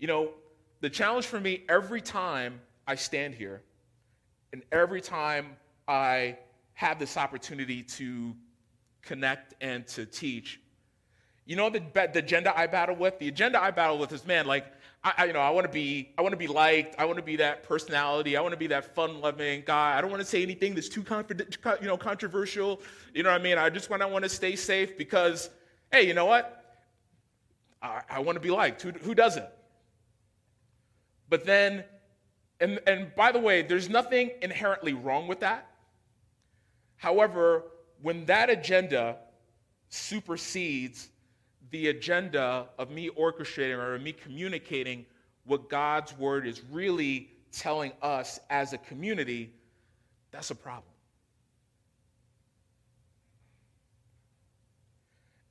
You 0.00 0.08
know, 0.08 0.30
the 0.80 0.90
challenge 0.90 1.26
for 1.26 1.38
me 1.38 1.62
every 1.68 2.00
time 2.00 2.60
I 2.88 2.96
stand 2.96 3.36
here 3.36 3.62
and 4.52 4.64
every 4.72 5.00
time 5.00 5.56
I 5.86 6.36
have 6.72 6.98
this 6.98 7.16
opportunity 7.16 7.84
to 7.84 8.34
connect 9.02 9.54
and 9.60 9.86
to 9.86 10.04
teach, 10.04 10.58
you 11.46 11.54
know 11.54 11.70
the, 11.70 11.80
the 11.94 12.18
agenda 12.18 12.58
I 12.58 12.66
battle 12.66 12.96
with? 12.96 13.20
The 13.20 13.28
agenda 13.28 13.62
I 13.62 13.70
battle 13.70 13.98
with 13.98 14.12
is, 14.12 14.26
man, 14.26 14.48
like, 14.48 14.66
I, 15.04 15.26
you 15.26 15.34
know, 15.34 15.40
I 15.40 15.50
want 15.50 15.66
to 15.66 15.72
be, 15.72 16.08
I 16.16 16.22
want 16.22 16.32
to 16.32 16.38
be 16.38 16.46
liked. 16.46 16.94
I 16.98 17.04
want 17.04 17.18
to 17.18 17.22
be 17.22 17.36
that 17.36 17.62
personality. 17.62 18.38
I 18.38 18.40
want 18.40 18.52
to 18.52 18.58
be 18.58 18.68
that 18.68 18.94
fun-loving 18.94 19.64
guy. 19.66 19.98
I 19.98 20.00
don't 20.00 20.10
want 20.10 20.22
to 20.22 20.26
say 20.28 20.42
anything 20.42 20.74
that's 20.74 20.88
too, 20.88 21.04
you 21.82 21.86
know, 21.86 21.98
controversial. 21.98 22.80
You 23.12 23.22
know 23.22 23.30
what 23.30 23.38
I 23.38 23.44
mean? 23.44 23.58
I 23.58 23.68
just 23.68 23.90
want, 23.90 24.00
I 24.00 24.06
want 24.06 24.22
to 24.24 24.30
stay 24.30 24.56
safe 24.56 24.96
because, 24.96 25.50
hey, 25.92 26.06
you 26.06 26.14
know 26.14 26.24
what? 26.24 26.80
I, 27.82 28.00
I 28.08 28.20
want 28.20 28.36
to 28.36 28.40
be 28.40 28.50
liked. 28.50 28.80
Who, 28.80 28.92
who 28.92 29.14
doesn't? 29.14 29.44
But 31.28 31.44
then, 31.44 31.84
and, 32.60 32.80
and 32.86 33.14
by 33.14 33.30
the 33.30 33.40
way, 33.40 33.60
there's 33.60 33.90
nothing 33.90 34.30
inherently 34.40 34.94
wrong 34.94 35.28
with 35.28 35.40
that. 35.40 35.68
However, 36.96 37.64
when 38.00 38.24
that 38.24 38.48
agenda 38.48 39.18
supersedes 39.90 41.08
the 41.74 41.88
agenda 41.88 42.68
of 42.78 42.92
me 42.92 43.10
orchestrating 43.10 43.76
or 43.76 43.98
me 43.98 44.12
communicating 44.12 45.04
what 45.44 45.68
God's 45.68 46.16
word 46.16 46.46
is 46.46 46.62
really 46.70 47.32
telling 47.50 47.90
us 48.00 48.38
as 48.48 48.72
a 48.72 48.78
community, 48.78 49.52
that's 50.30 50.52
a 50.52 50.54
problem. 50.54 50.92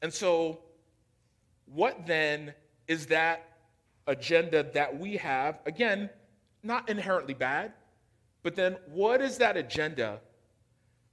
And 0.02 0.14
so, 0.14 0.60
what 1.66 2.08
then 2.08 2.54
is 2.88 3.08
that 3.08 3.58
agenda 4.08 4.64
that 4.72 4.98
we 4.98 5.18
have? 5.18 5.60
Again, 5.66 6.10
not 6.64 6.88
inherently 6.88 7.34
bad, 7.34 7.74
but 8.44 8.56
then 8.56 8.78
what 8.94 9.20
is 9.20 9.40
that 9.40 9.58
agenda 9.58 10.22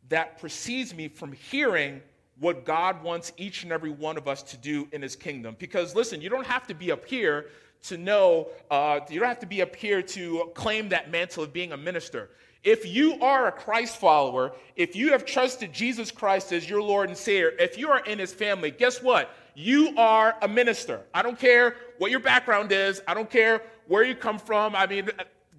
that 0.09 0.39
precedes 0.39 0.95
me 0.95 1.09
from 1.09 1.33
hearing 1.33 2.01
what 2.41 2.65
God 2.65 3.03
wants 3.03 3.33
each 3.37 3.63
and 3.63 3.71
every 3.71 3.91
one 3.91 4.17
of 4.17 4.27
us 4.27 4.43
to 4.43 4.57
do 4.57 4.89
in 4.93 5.03
His 5.03 5.15
kingdom. 5.15 5.55
Because 5.59 5.95
listen, 5.95 6.21
you 6.21 6.31
don't 6.31 6.47
have 6.47 6.67
to 6.67 6.75
be 6.75 6.91
up 6.91 7.07
here 7.07 7.47
to 7.85 7.97
know, 7.97 8.49
uh, 8.71 9.01
you 9.09 9.21
don't 9.21 9.29
have 9.29 9.39
to 9.41 9.47
be 9.47 9.63
up 9.63 9.77
here 9.77 10.03
to 10.03 10.51
claim 10.55 10.89
that 10.89 11.11
mantle 11.11 11.45
of 11.45 11.53
being 11.53 11.73
a 11.73 11.77
minister. 11.77 12.31
If 12.63 12.87
you 12.87 13.21
are 13.23 13.47
a 13.47 13.53
Christ 13.53 13.97
follower, 13.97 14.53
if 14.77 14.95
you 14.95 15.13
have 15.13 15.25
trusted 15.25 15.73
Jesus 15.73 16.11
Christ 16.11 16.53
as 16.53 16.69
your 16.69 16.83
Lord 16.83 17.09
and 17.09 17.17
Savior, 17.17 17.53
if 17.59 17.79
you 17.79 17.89
are 17.89 18.01
in 18.01 18.19
His 18.19 18.33
family, 18.33 18.71
guess 18.71 19.03
what? 19.03 19.31
You 19.55 19.95
are 19.97 20.37
a 20.43 20.49
minister. 20.49 21.03
I 21.15 21.23
don't 21.23 21.39
care 21.39 21.77
what 21.99 22.11
your 22.11 22.21
background 22.21 22.73
is, 22.73 23.03
I 23.07 23.15
don't 23.15 23.31
care 23.31 23.63
where 23.87 24.03
you 24.03 24.15
come 24.15 24.39
from. 24.39 24.75
I 24.75 24.87
mean, 24.87 25.11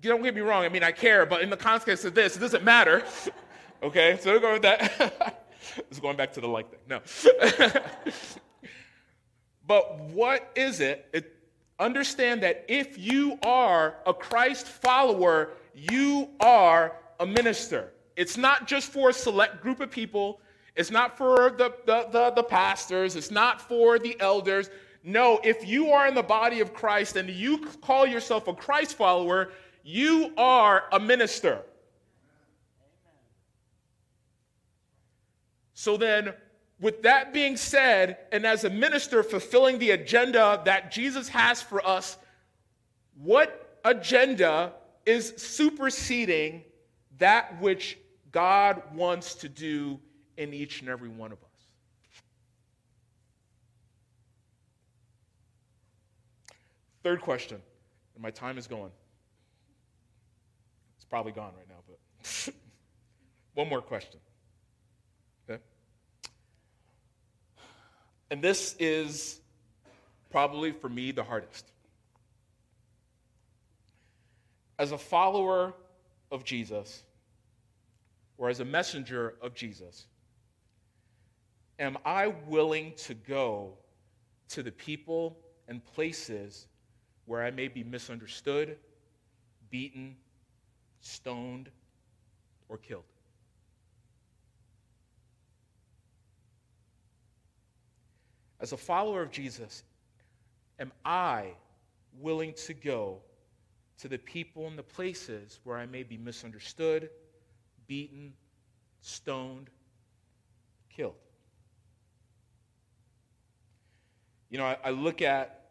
don't 0.02 0.24
get 0.24 0.34
me 0.34 0.42
wrong, 0.42 0.64
I 0.64 0.70
mean, 0.70 0.84
I 0.84 0.92
care, 0.92 1.26
but 1.28 1.42
in 1.42 1.50
the 1.50 1.58
context 1.58 2.06
of 2.06 2.16
this, 2.16 2.38
it 2.38 2.40
doesn't 2.40 2.64
matter. 2.64 3.04
okay, 3.84 4.18
so 4.20 4.32
we'll 4.32 4.42
go 4.42 4.54
with 4.54 4.64
that. 4.64 5.38
it's 5.78 6.00
going 6.00 6.18
back 6.18 6.34
to 6.34 6.42
the 6.42 6.48
like 6.48 6.70
thing. 6.70 6.80
No. 6.88 7.02
but 9.68 10.00
what 10.02 10.52
is 10.56 10.80
it? 10.80 11.08
it? 11.14 11.36
Understand 11.80 12.44
that 12.44 12.66
if 12.68 12.98
you 12.98 13.40
are 13.44 13.96
a 14.06 14.14
Christ 14.14 14.68
follower, 14.68 15.52
you 15.74 16.30
are 16.40 16.96
a 17.20 17.26
minister. 17.26 17.92
It's 18.16 18.38
not 18.38 18.68
just 18.68 18.92
for 18.92 19.10
a 19.10 19.14
select 19.14 19.62
group 19.62 19.80
of 19.80 19.90
people. 19.90 20.42
It's 20.76 20.92
not 20.92 21.18
for 21.18 21.50
the, 21.50 21.74
the, 21.86 22.08
the, 22.12 22.32
the, 22.32 22.44
pastors. 22.44 23.16
It's 23.16 23.32
not 23.32 23.62
for 23.62 24.00
the 24.00 24.16
elders. 24.20 24.70
No, 25.04 25.40
if 25.44 25.68
you 25.68 25.92
are 25.92 26.08
in 26.08 26.14
the 26.14 26.24
body 26.24 26.60
of 26.60 26.74
Christ 26.74 27.16
and 27.16 27.30
you 27.30 27.66
call 27.82 28.06
yourself 28.06 28.48
a 28.48 28.54
Christ 28.54 28.96
follower, 28.96 29.52
you 29.84 30.32
are 30.38 30.84
a 30.92 31.00
minister. 31.00 31.64
So 35.82 35.98
then, 35.98 36.36
with 36.80 37.02
that 37.02 37.34
being 37.34 37.58
said, 37.58 38.20
and 38.32 38.46
as 38.46 38.66
a 38.66 38.70
minister 38.70 39.24
fulfilling 39.24 39.80
the 39.80 39.90
agenda 39.90 40.62
that 40.66 40.92
Jesus 40.92 41.28
has 41.30 41.60
for 41.60 41.84
us, 41.84 42.18
what 43.16 43.80
agenda 43.84 44.74
is 45.08 45.34
superseding 45.38 46.64
that 47.18 47.60
which 47.60 47.98
God 48.32 48.84
wants 48.94 49.34
to 49.34 49.50
do 49.50 50.00
in 50.38 50.54
each 50.54 50.82
and 50.82 50.90
every 50.92 51.10
one 51.10 51.32
of 51.32 51.40
us? 51.40 51.50
Third 57.02 57.22
question, 57.22 57.60
and 58.14 58.22
my 58.22 58.30
time 58.30 58.60
is 58.60 58.68
going. 58.68 58.92
It's 60.98 61.06
probably 61.06 61.32
gone 61.32 61.54
right 61.58 61.68
now, 61.68 61.80
but 61.88 62.54
one 63.56 63.68
more 63.68 63.82
question. 63.82 64.20
And 68.32 68.42
this 68.42 68.78
is 68.80 69.42
probably 70.30 70.72
for 70.72 70.88
me 70.88 71.12
the 71.12 71.24
hardest. 71.24 71.66
As 74.80 74.94
a 74.94 74.98
follower 74.98 75.74
of 76.32 76.46
Jesus, 76.46 77.04
or 78.38 78.50
as 78.50 78.62
a 78.62 78.66
messenger 78.66 79.36
of 79.42 79.54
Jesus, 79.54 80.08
am 81.78 81.98
I 82.06 82.28
willing 82.48 82.94
to 83.00 83.14
go 83.14 83.74
to 84.50 84.64
the 84.64 84.72
people 84.72 85.38
and 85.68 85.84
places 85.84 86.68
where 87.26 87.44
I 87.44 87.52
may 87.52 87.68
be 87.68 87.84
misunderstood, 87.84 88.78
beaten, 89.70 90.16
stoned, 91.02 91.70
or 92.70 92.78
killed? 92.78 93.11
As 98.62 98.72
a 98.72 98.78
follower 98.78 99.22
of 99.22 99.32
Jesus, 99.32 99.84
am 100.80 100.94
I 101.04 101.56
willing 102.20 102.54
to 102.54 102.74
go 102.74 103.20
to 103.98 104.08
the 104.08 104.18
people 104.18 104.68
and 104.68 104.78
the 104.78 104.84
places 104.84 105.60
where 105.64 105.78
I 105.78 105.86
may 105.86 106.04
be 106.04 106.18
misunderstood, 106.18 107.10
beaten, 107.88 108.34
stoned, 109.02 109.70
killed. 110.90 111.16
You 114.50 114.58
know, 114.58 114.66
I, 114.66 114.78
I 114.84 114.90
look 114.90 115.22
at 115.22 115.70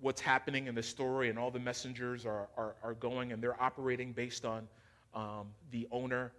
what's 0.00 0.20
happening 0.20 0.66
in 0.66 0.74
the 0.74 0.82
story, 0.82 1.30
and 1.30 1.38
all 1.38 1.50
the 1.50 1.58
messengers 1.58 2.24
are, 2.24 2.48
are, 2.56 2.76
are 2.82 2.94
going 2.94 3.32
and 3.32 3.42
they're 3.42 3.60
operating 3.60 4.12
based 4.12 4.44
on 4.44 4.68
um, 5.14 5.48
the 5.70 5.88
owner. 5.90 6.32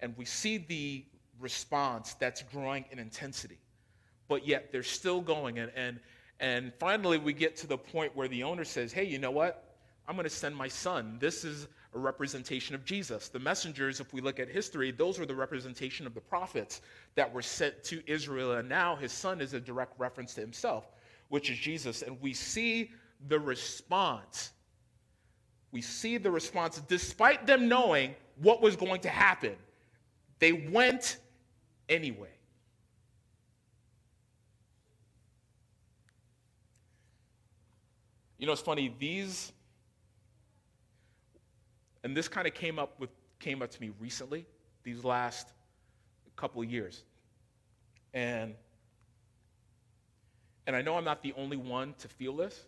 And 0.00 0.14
we 0.16 0.24
see 0.24 0.58
the 0.58 1.04
response 1.40 2.14
that's 2.14 2.42
growing 2.42 2.84
in 2.90 2.98
intensity, 2.98 3.58
but 4.28 4.46
yet 4.46 4.70
they're 4.72 4.82
still 4.82 5.20
going. 5.20 5.58
And, 5.58 5.70
and, 5.76 6.00
and 6.40 6.72
finally, 6.78 7.18
we 7.18 7.32
get 7.32 7.56
to 7.58 7.66
the 7.66 7.78
point 7.78 8.14
where 8.16 8.28
the 8.28 8.42
owner 8.42 8.64
says, 8.64 8.92
Hey, 8.92 9.04
you 9.04 9.18
know 9.18 9.30
what? 9.30 9.76
I'm 10.08 10.16
going 10.16 10.24
to 10.24 10.30
send 10.30 10.56
my 10.56 10.68
son. 10.68 11.16
This 11.20 11.44
is 11.44 11.68
a 11.94 11.98
representation 11.98 12.74
of 12.74 12.84
Jesus. 12.84 13.28
The 13.28 13.38
messengers, 13.38 14.00
if 14.00 14.12
we 14.12 14.20
look 14.20 14.40
at 14.40 14.48
history, 14.48 14.90
those 14.90 15.18
were 15.18 15.26
the 15.26 15.34
representation 15.34 16.06
of 16.06 16.14
the 16.14 16.20
prophets 16.20 16.80
that 17.14 17.32
were 17.32 17.42
sent 17.42 17.84
to 17.84 18.02
Israel. 18.10 18.52
And 18.52 18.68
now 18.68 18.96
his 18.96 19.12
son 19.12 19.40
is 19.40 19.52
a 19.54 19.60
direct 19.60 19.98
reference 19.98 20.34
to 20.34 20.40
himself, 20.40 20.90
which 21.28 21.50
is 21.50 21.58
Jesus. 21.58 22.02
And 22.02 22.20
we 22.20 22.32
see 22.32 22.90
the 23.28 23.38
response. 23.38 24.52
We 25.70 25.82
see 25.82 26.18
the 26.18 26.30
response, 26.30 26.80
despite 26.88 27.46
them 27.46 27.68
knowing 27.68 28.14
what 28.36 28.60
was 28.60 28.76
going 28.76 29.00
to 29.02 29.08
happen, 29.08 29.54
they 30.38 30.52
went 30.52 31.18
anyway. 31.88 32.28
You 38.42 38.46
know, 38.46 38.54
it's 38.54 38.60
funny, 38.60 38.92
these 38.98 39.52
and 42.02 42.16
this 42.16 42.26
kind 42.26 42.48
of 42.48 42.54
came 42.54 42.76
up 42.76 42.98
with 42.98 43.10
came 43.38 43.62
up 43.62 43.70
to 43.70 43.80
me 43.80 43.92
recently, 44.00 44.46
these 44.82 45.04
last 45.04 45.52
couple 46.34 46.64
years. 46.64 47.04
And 48.12 48.56
and 50.66 50.74
I 50.74 50.82
know 50.82 50.96
I'm 50.96 51.04
not 51.04 51.22
the 51.22 51.32
only 51.36 51.56
one 51.56 51.94
to 52.00 52.08
feel 52.08 52.34
this, 52.34 52.66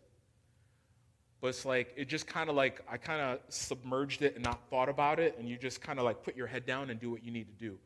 but 1.40 1.48
it's 1.48 1.64
like 1.64 1.92
it 1.96 2.04
just 2.04 2.28
kind 2.28 2.48
of 2.48 2.54
like 2.54 2.80
I 2.88 2.96
kind 2.96 3.20
of 3.20 3.40
submerged 3.48 4.22
it 4.22 4.36
and 4.36 4.44
not 4.44 4.60
thought 4.70 4.88
about 4.88 5.18
it, 5.18 5.36
and 5.40 5.48
you 5.48 5.56
just 5.56 5.80
kind 5.80 5.98
of 5.98 6.04
like 6.04 6.22
put 6.22 6.36
your 6.36 6.46
head 6.46 6.66
down 6.66 6.90
and 6.90 7.00
do 7.00 7.10
what 7.10 7.24
you 7.24 7.32
need 7.32 7.48
to 7.48 7.64
do. 7.64 7.78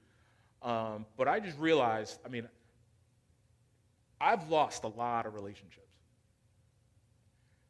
Um, 0.60 1.06
but 1.16 1.26
I 1.26 1.40
just 1.40 1.58
realized, 1.58 2.18
I 2.22 2.28
mean, 2.28 2.46
I've 4.20 4.50
lost 4.50 4.84
a 4.84 4.88
lot 4.88 5.24
of 5.24 5.32
relationships. 5.32 5.87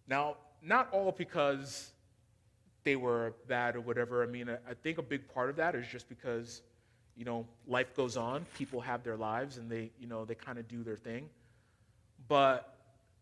Now, 0.08 0.36
not 0.62 0.88
all 0.92 1.12
because 1.12 1.92
they 2.84 2.96
were 2.96 3.34
bad 3.46 3.76
or 3.76 3.80
whatever. 3.80 4.22
I 4.22 4.26
mean, 4.26 4.48
I, 4.48 4.74
think 4.82 4.98
a 4.98 5.02
big 5.02 5.28
part 5.32 5.50
of 5.50 5.56
that 5.56 5.74
is 5.74 5.86
just 5.86 6.08
because, 6.08 6.62
you 7.16 7.24
know, 7.24 7.46
life 7.66 7.94
goes 7.94 8.16
on. 8.16 8.46
People 8.56 8.80
have 8.80 9.04
their 9.04 9.16
lives 9.16 9.58
and 9.58 9.70
they, 9.70 9.90
you 10.00 10.06
know, 10.06 10.24
they 10.24 10.34
kind 10.34 10.58
of 10.58 10.66
do 10.68 10.82
their 10.82 10.96
thing. 10.96 11.28
But 12.28 12.74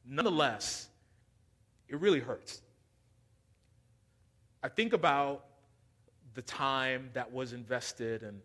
nonetheless, 0.06 0.88
it 1.88 2.00
really 2.00 2.20
hurts. 2.20 2.62
I 4.62 4.68
think 4.68 4.92
about 4.92 5.44
the 6.34 6.42
time 6.42 7.10
that 7.14 7.32
was 7.32 7.52
invested 7.52 8.22
and 8.22 8.40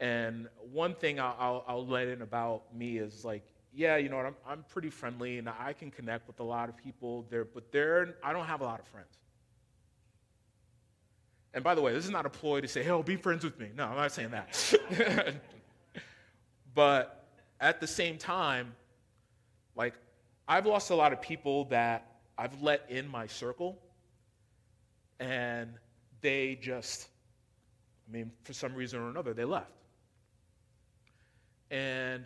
and 0.00 0.48
one 0.72 0.94
thing 0.94 1.20
I'll, 1.20 1.36
I'll, 1.38 1.64
I'll, 1.68 1.86
let 1.86 2.08
in 2.08 2.22
about 2.22 2.74
me 2.74 2.96
is 2.96 3.22
like, 3.22 3.44
yeah, 3.72 3.96
you 3.96 4.08
know 4.08 4.16
what, 4.16 4.26
I'm, 4.26 4.36
I'm 4.46 4.64
pretty 4.68 4.90
friendly 4.90 5.38
and 5.38 5.48
I 5.48 5.72
can 5.72 5.90
connect 5.90 6.26
with 6.26 6.40
a 6.40 6.44
lot 6.44 6.68
of 6.68 6.76
people 6.76 7.26
there, 7.30 7.44
but 7.44 7.70
there, 7.72 8.16
I 8.22 8.32
don't 8.32 8.46
have 8.46 8.60
a 8.60 8.64
lot 8.64 8.80
of 8.80 8.86
friends. 8.86 9.18
And 11.52 11.64
by 11.64 11.74
the 11.74 11.80
way, 11.80 11.92
this 11.92 12.04
is 12.04 12.10
not 12.10 12.26
a 12.26 12.30
ploy 12.30 12.60
to 12.60 12.68
say, 12.68 12.82
hey, 12.82 12.90
oh, 12.90 13.02
be 13.02 13.16
friends 13.16 13.44
with 13.44 13.58
me. 13.58 13.68
No, 13.76 13.86
I'm 13.86 13.96
not 13.96 14.12
saying 14.12 14.30
that. 14.30 15.34
but 16.74 17.26
at 17.60 17.80
the 17.80 17.86
same 17.86 18.18
time, 18.18 18.74
like, 19.74 19.94
I've 20.46 20.66
lost 20.66 20.90
a 20.90 20.94
lot 20.94 21.12
of 21.12 21.20
people 21.20 21.64
that 21.66 22.06
I've 22.38 22.62
let 22.62 22.86
in 22.88 23.08
my 23.08 23.26
circle, 23.26 23.78
and 25.18 25.74
they 26.20 26.56
just, 26.60 27.08
I 28.08 28.12
mean, 28.12 28.30
for 28.44 28.52
some 28.52 28.74
reason 28.74 29.00
or 29.00 29.10
another, 29.10 29.34
they 29.34 29.44
left. 29.44 29.72
And 31.70 32.24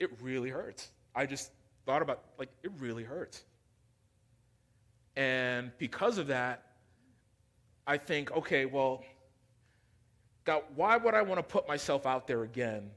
it 0.00 0.10
really 0.22 0.50
hurts. 0.50 0.90
I 1.14 1.26
just 1.26 1.50
thought 1.86 2.02
about, 2.02 2.22
like, 2.38 2.50
it 2.62 2.70
really 2.78 3.04
hurts. 3.04 3.44
And 5.16 5.72
because 5.78 6.18
of 6.18 6.28
that, 6.28 6.64
I 7.86 7.96
think, 7.96 8.30
okay, 8.32 8.66
well, 8.66 9.02
God, 10.44 10.62
why 10.76 10.96
would 10.96 11.14
I 11.14 11.22
want 11.22 11.38
to 11.38 11.42
put 11.42 11.66
myself 11.66 12.06
out 12.06 12.26
there 12.26 12.42
again 12.42 12.90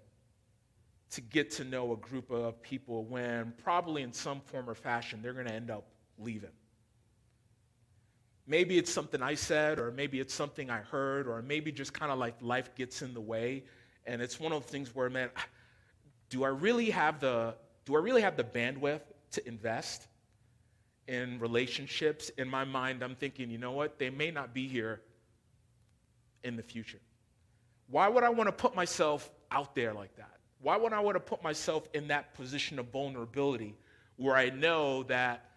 to 1.12 1.22
get 1.22 1.52
to 1.52 1.64
know 1.64 1.94
a 1.94 1.98
group 1.98 2.30
of 2.30 2.62
people 2.62 3.06
when 3.06 3.54
probably 3.64 4.04
in 4.04 4.14
some 4.14 4.40
form 4.42 4.70
or 4.70 4.76
fashion 4.76 5.20
they're 5.22 5.34
going 5.34 5.48
to 5.48 5.54
end 5.54 5.72
up 5.72 5.86
leaving? 6.20 6.52
Maybe 8.48 8.78
it's 8.78 8.92
something 8.92 9.22
I 9.22 9.36
said, 9.36 9.80
or 9.80 9.92
maybe 9.92 10.20
it's 10.20 10.34
something 10.34 10.70
I 10.70 10.80
heard, 10.80 11.28
or 11.28 11.42
maybe 11.42 11.72
just 11.72 11.94
kind 11.94 12.12
of 12.12 12.20
like 12.20 12.36
life 12.42 12.76
gets 12.76 13.02
in 13.02 13.14
the 13.14 13.22
way. 13.22 13.64
And 14.06 14.22
it's 14.22 14.40
one 14.40 14.52
of 14.52 14.66
the 14.66 14.72
things 14.72 14.94
where, 14.94 15.10
man, 15.10 15.30
do 16.32 16.44
I 16.44 16.48
really 16.48 16.90
have 16.90 17.20
the 17.20 17.54
do 17.86 17.96
I 17.96 18.00
really 18.00 18.24
have 18.24 18.36
the 18.36 18.44
bandwidth 18.44 19.02
to 19.34 19.48
invest? 19.48 20.08
in 21.12 21.40
relationships, 21.40 22.30
in 22.38 22.50
my 22.50 22.64
mind, 22.64 23.04
I'm 23.04 23.16
thinking, 23.16 23.50
you 23.50 23.58
know 23.58 23.74
what? 23.74 24.00
They 24.00 24.10
may 24.10 24.32
not 24.32 24.54
be 24.54 24.66
here 24.66 25.02
in 26.44 26.56
the 26.56 26.64
future. 26.64 27.00
Why 27.90 28.08
would 28.08 28.24
I 28.24 28.30
want 28.30 28.48
to 28.48 28.54
put 28.54 28.76
myself 28.76 29.30
out 29.52 29.76
there 29.76 29.94
like 29.94 30.16
that? 30.16 30.38
Why 30.62 30.78
would 30.78 30.94
I 30.94 31.02
want 31.02 31.16
to 31.16 31.20
put 31.20 31.44
myself 31.44 31.90
in 31.94 32.08
that 32.08 32.34
position 32.34 32.80
of 32.80 32.88
vulnerability 32.88 33.76
where 34.16 34.36
I 34.36 34.52
know 34.52 35.04
that 35.04 35.50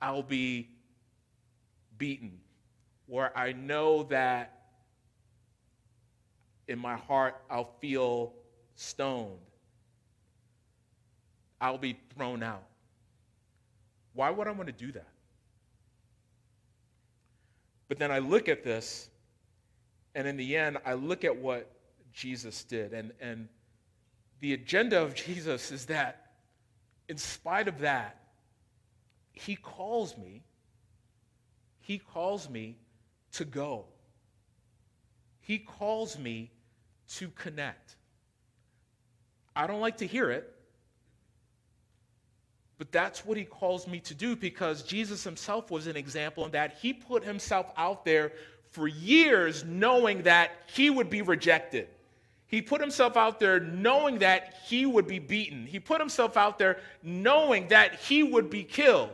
I'll 0.00 0.22
be 0.22 0.70
beaten, 1.98 2.40
where 3.06 3.36
I 3.36 3.52
know 3.52 4.04
that 4.04 4.62
in 6.68 6.78
my 6.78 6.96
heart 6.96 7.36
I'll 7.50 7.74
feel 7.80 8.32
stoned, 8.76 9.40
I'll 11.62 11.78
be 11.78 11.96
thrown 12.16 12.42
out? 12.42 12.64
Why 14.14 14.30
would 14.30 14.48
I 14.48 14.50
want 14.50 14.66
to 14.66 14.72
do 14.72 14.90
that? 14.92 15.08
But 17.88 17.98
then 17.98 18.10
I 18.10 18.18
look 18.18 18.48
at 18.48 18.64
this, 18.64 19.08
and 20.14 20.26
in 20.26 20.36
the 20.36 20.56
end, 20.56 20.78
I 20.84 20.94
look 20.94 21.24
at 21.24 21.36
what 21.36 21.70
Jesus 22.12 22.64
did. 22.64 22.92
And, 22.92 23.12
and 23.20 23.48
the 24.40 24.54
agenda 24.54 25.00
of 25.00 25.14
Jesus 25.14 25.70
is 25.70 25.86
that, 25.86 26.32
in 27.08 27.16
spite 27.16 27.68
of 27.68 27.78
that, 27.78 28.18
he 29.32 29.54
calls 29.54 30.18
me, 30.18 30.42
he 31.80 31.98
calls 31.98 32.50
me 32.50 32.76
to 33.32 33.44
go. 33.44 33.84
He 35.40 35.58
calls 35.58 36.18
me 36.18 36.50
to 37.16 37.28
connect. 37.28 37.96
I 39.54 39.66
don't 39.66 39.80
like 39.80 39.98
to 39.98 40.06
hear 40.06 40.30
it, 40.30 40.51
but 42.82 42.90
that's 42.90 43.24
what 43.24 43.36
he 43.36 43.44
calls 43.44 43.86
me 43.86 44.00
to 44.00 44.12
do 44.12 44.34
because 44.34 44.82
Jesus 44.82 45.22
himself 45.22 45.70
was 45.70 45.86
an 45.86 45.96
example 45.96 46.46
in 46.46 46.50
that 46.50 46.78
he 46.80 46.92
put 46.92 47.22
himself 47.22 47.66
out 47.76 48.04
there 48.04 48.32
for 48.72 48.88
years 48.88 49.62
knowing 49.64 50.22
that 50.22 50.50
he 50.66 50.90
would 50.90 51.08
be 51.08 51.22
rejected. 51.22 51.86
He 52.48 52.60
put 52.60 52.80
himself 52.80 53.16
out 53.16 53.38
there 53.38 53.60
knowing 53.60 54.18
that 54.18 54.54
he 54.66 54.84
would 54.84 55.06
be 55.06 55.20
beaten. 55.20 55.64
He 55.64 55.78
put 55.78 56.00
himself 56.00 56.36
out 56.36 56.58
there 56.58 56.80
knowing 57.04 57.68
that 57.68 58.00
he 58.00 58.24
would 58.24 58.50
be 58.50 58.64
killed. 58.64 59.10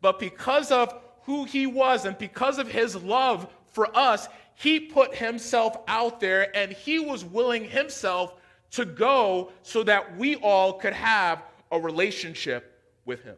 But 0.00 0.18
because 0.18 0.72
of 0.72 0.92
who 1.22 1.44
he 1.44 1.68
was 1.68 2.06
and 2.06 2.18
because 2.18 2.58
of 2.58 2.66
his 2.66 2.96
love 2.96 3.46
for 3.66 3.96
us, 3.96 4.26
he 4.56 4.80
put 4.80 5.14
himself 5.14 5.76
out 5.86 6.18
there 6.18 6.50
and 6.56 6.72
he 6.72 6.98
was 6.98 7.24
willing 7.24 7.66
himself 7.66 8.34
to 8.72 8.84
go 8.84 9.52
so 9.62 9.84
that 9.84 10.16
we 10.16 10.34
all 10.34 10.72
could 10.72 10.92
have 10.92 11.44
a 11.70 11.78
relationship 11.78 12.70
with 13.04 13.22
him. 13.22 13.36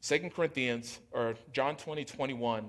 Second 0.00 0.34
Corinthians 0.34 0.98
or 1.12 1.34
John 1.52 1.76
20, 1.76 2.04
21 2.04 2.68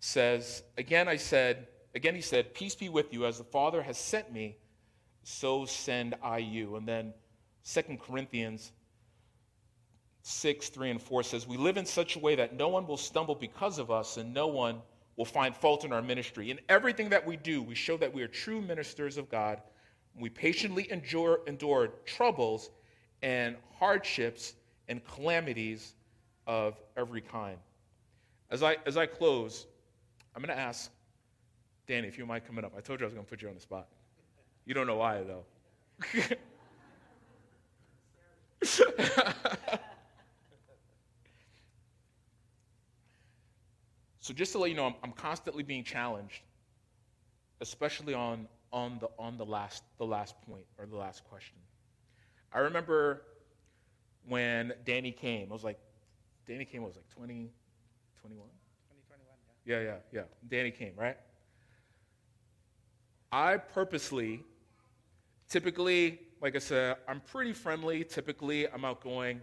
says, 0.00 0.62
Again 0.76 1.08
I 1.08 1.16
said, 1.16 1.68
again 1.94 2.14
he 2.14 2.20
said, 2.20 2.52
Peace 2.52 2.74
be 2.74 2.88
with 2.88 3.12
you, 3.12 3.24
as 3.24 3.38
the 3.38 3.44
Father 3.44 3.82
has 3.82 3.96
sent 3.96 4.32
me, 4.32 4.56
so 5.22 5.64
send 5.64 6.14
I 6.22 6.38
you. 6.38 6.76
And 6.76 6.86
then 6.86 7.14
Second 7.62 8.00
Corinthians 8.00 8.72
6, 10.22 10.68
3 10.68 10.90
and 10.90 11.02
4 11.02 11.22
says, 11.22 11.46
We 11.46 11.56
live 11.56 11.76
in 11.76 11.86
such 11.86 12.16
a 12.16 12.18
way 12.18 12.34
that 12.34 12.54
no 12.54 12.68
one 12.68 12.86
will 12.86 12.96
stumble 12.96 13.34
because 13.34 13.78
of 13.78 13.90
us, 13.90 14.16
and 14.16 14.34
no 14.34 14.48
one 14.48 14.82
will 15.18 15.24
find 15.24 15.54
fault 15.54 15.84
in 15.84 15.92
our 15.92 16.00
ministry. 16.00 16.50
In 16.50 16.60
everything 16.68 17.10
that 17.10 17.26
we 17.26 17.36
do, 17.36 17.60
we 17.60 17.74
show 17.74 17.96
that 17.96 18.14
we 18.14 18.22
are 18.22 18.28
true 18.28 18.62
ministers 18.62 19.18
of 19.18 19.28
God. 19.28 19.60
We 20.18 20.30
patiently 20.30 20.90
endure, 20.92 21.40
endure 21.48 21.88
troubles 22.06 22.70
and 23.20 23.56
hardships 23.78 24.54
and 24.88 25.04
calamities 25.04 25.94
of 26.46 26.80
every 26.96 27.20
kind. 27.20 27.58
As 28.50 28.62
I, 28.62 28.76
as 28.86 28.96
I 28.96 29.06
close, 29.06 29.66
I'm 30.36 30.42
going 30.42 30.56
to 30.56 30.62
ask 30.62 30.90
Danny, 31.88 32.06
if 32.06 32.16
you 32.16 32.24
mind 32.24 32.44
coming 32.46 32.64
up. 32.64 32.72
I 32.76 32.80
told 32.80 33.00
you 33.00 33.06
I 33.06 33.08
was 33.08 33.14
going 33.14 33.26
to 33.26 33.30
put 33.30 33.42
you 33.42 33.48
on 33.48 33.54
the 33.54 33.60
spot. 33.60 33.88
You 34.66 34.74
don't 34.74 34.86
know 34.86 34.96
why, 34.96 35.22
though. 35.22 35.44
so 44.28 44.34
just 44.34 44.52
to 44.52 44.58
let 44.58 44.68
you 44.68 44.76
know, 44.76 44.84
I'm, 44.84 44.94
I'm, 45.02 45.12
constantly 45.12 45.62
being 45.62 45.82
challenged, 45.82 46.42
especially 47.62 48.12
on, 48.12 48.46
on, 48.74 48.98
the, 49.00 49.08
on 49.18 49.38
the, 49.38 49.46
last, 49.46 49.84
the 49.96 50.04
last 50.04 50.34
point 50.42 50.66
or 50.78 50.84
the 50.84 50.98
last 50.98 51.24
question. 51.24 51.56
I 52.52 52.58
remember 52.58 53.22
when 54.26 54.74
Danny 54.84 55.12
came, 55.12 55.48
I 55.48 55.54
was 55.54 55.64
like, 55.64 55.78
Danny 56.46 56.66
came, 56.66 56.82
I 56.82 56.84
was 56.84 56.96
like 56.96 57.08
20, 57.08 57.50
21? 58.20 58.46
2021, 58.90 59.38
yeah. 59.64 59.80
Yeah, 59.80 59.96
yeah, 60.12 60.20
yeah. 60.20 60.26
Danny 60.46 60.72
came, 60.72 60.92
right? 60.94 61.16
I 63.32 63.56
purposely, 63.56 64.44
typically, 65.48 66.18
like 66.42 66.54
I 66.54 66.58
said, 66.58 66.96
I'm 67.08 67.22
pretty 67.22 67.54
friendly. 67.54 68.04
Typically, 68.04 68.68
I'm 68.68 68.84
outgoing. 68.84 69.40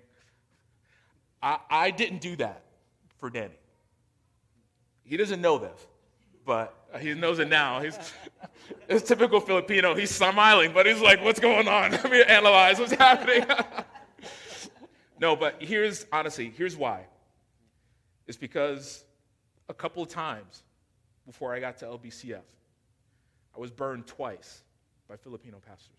I, 1.41 1.57
I 1.71 1.89
didn't 1.89 2.21
do 2.21 2.35
that 2.35 2.65
for 3.17 3.31
Danny. 3.31 3.55
He 5.05 5.17
doesn't 5.17 5.39
know 5.39 5.57
this, 5.57 5.85
but 6.45 6.73
he 6.99 7.13
knows 7.13 7.39
it 7.39 7.47
now. 7.47 7.79
He's 7.79 7.97
it's 8.89 9.07
typical 9.07 9.39
Filipino. 9.39 9.95
He's 9.95 10.11
smiling, 10.11 10.71
but 10.73 10.85
he's 10.85 11.01
like, 11.01 11.23
"What's 11.23 11.39
going 11.39 11.67
on? 11.67 11.91
Let 11.91 12.11
me 12.11 12.23
analyze 12.23 12.79
what's 12.79 12.93
happening." 12.93 13.45
no, 15.19 15.35
but 15.35 15.61
here's 15.61 16.05
honestly, 16.11 16.51
here's 16.55 16.75
why. 16.75 17.05
It's 18.27 18.37
because 18.37 19.05
a 19.69 19.73
couple 19.73 20.01
of 20.01 20.09
times 20.09 20.63
before 21.25 21.53
I 21.53 21.59
got 21.59 21.77
to 21.77 21.85
LBCF, 21.85 22.41
I 23.55 23.59
was 23.59 23.71
burned 23.71 24.07
twice 24.07 24.63
by 25.07 25.15
Filipino 25.15 25.61
pastors. 25.65 25.95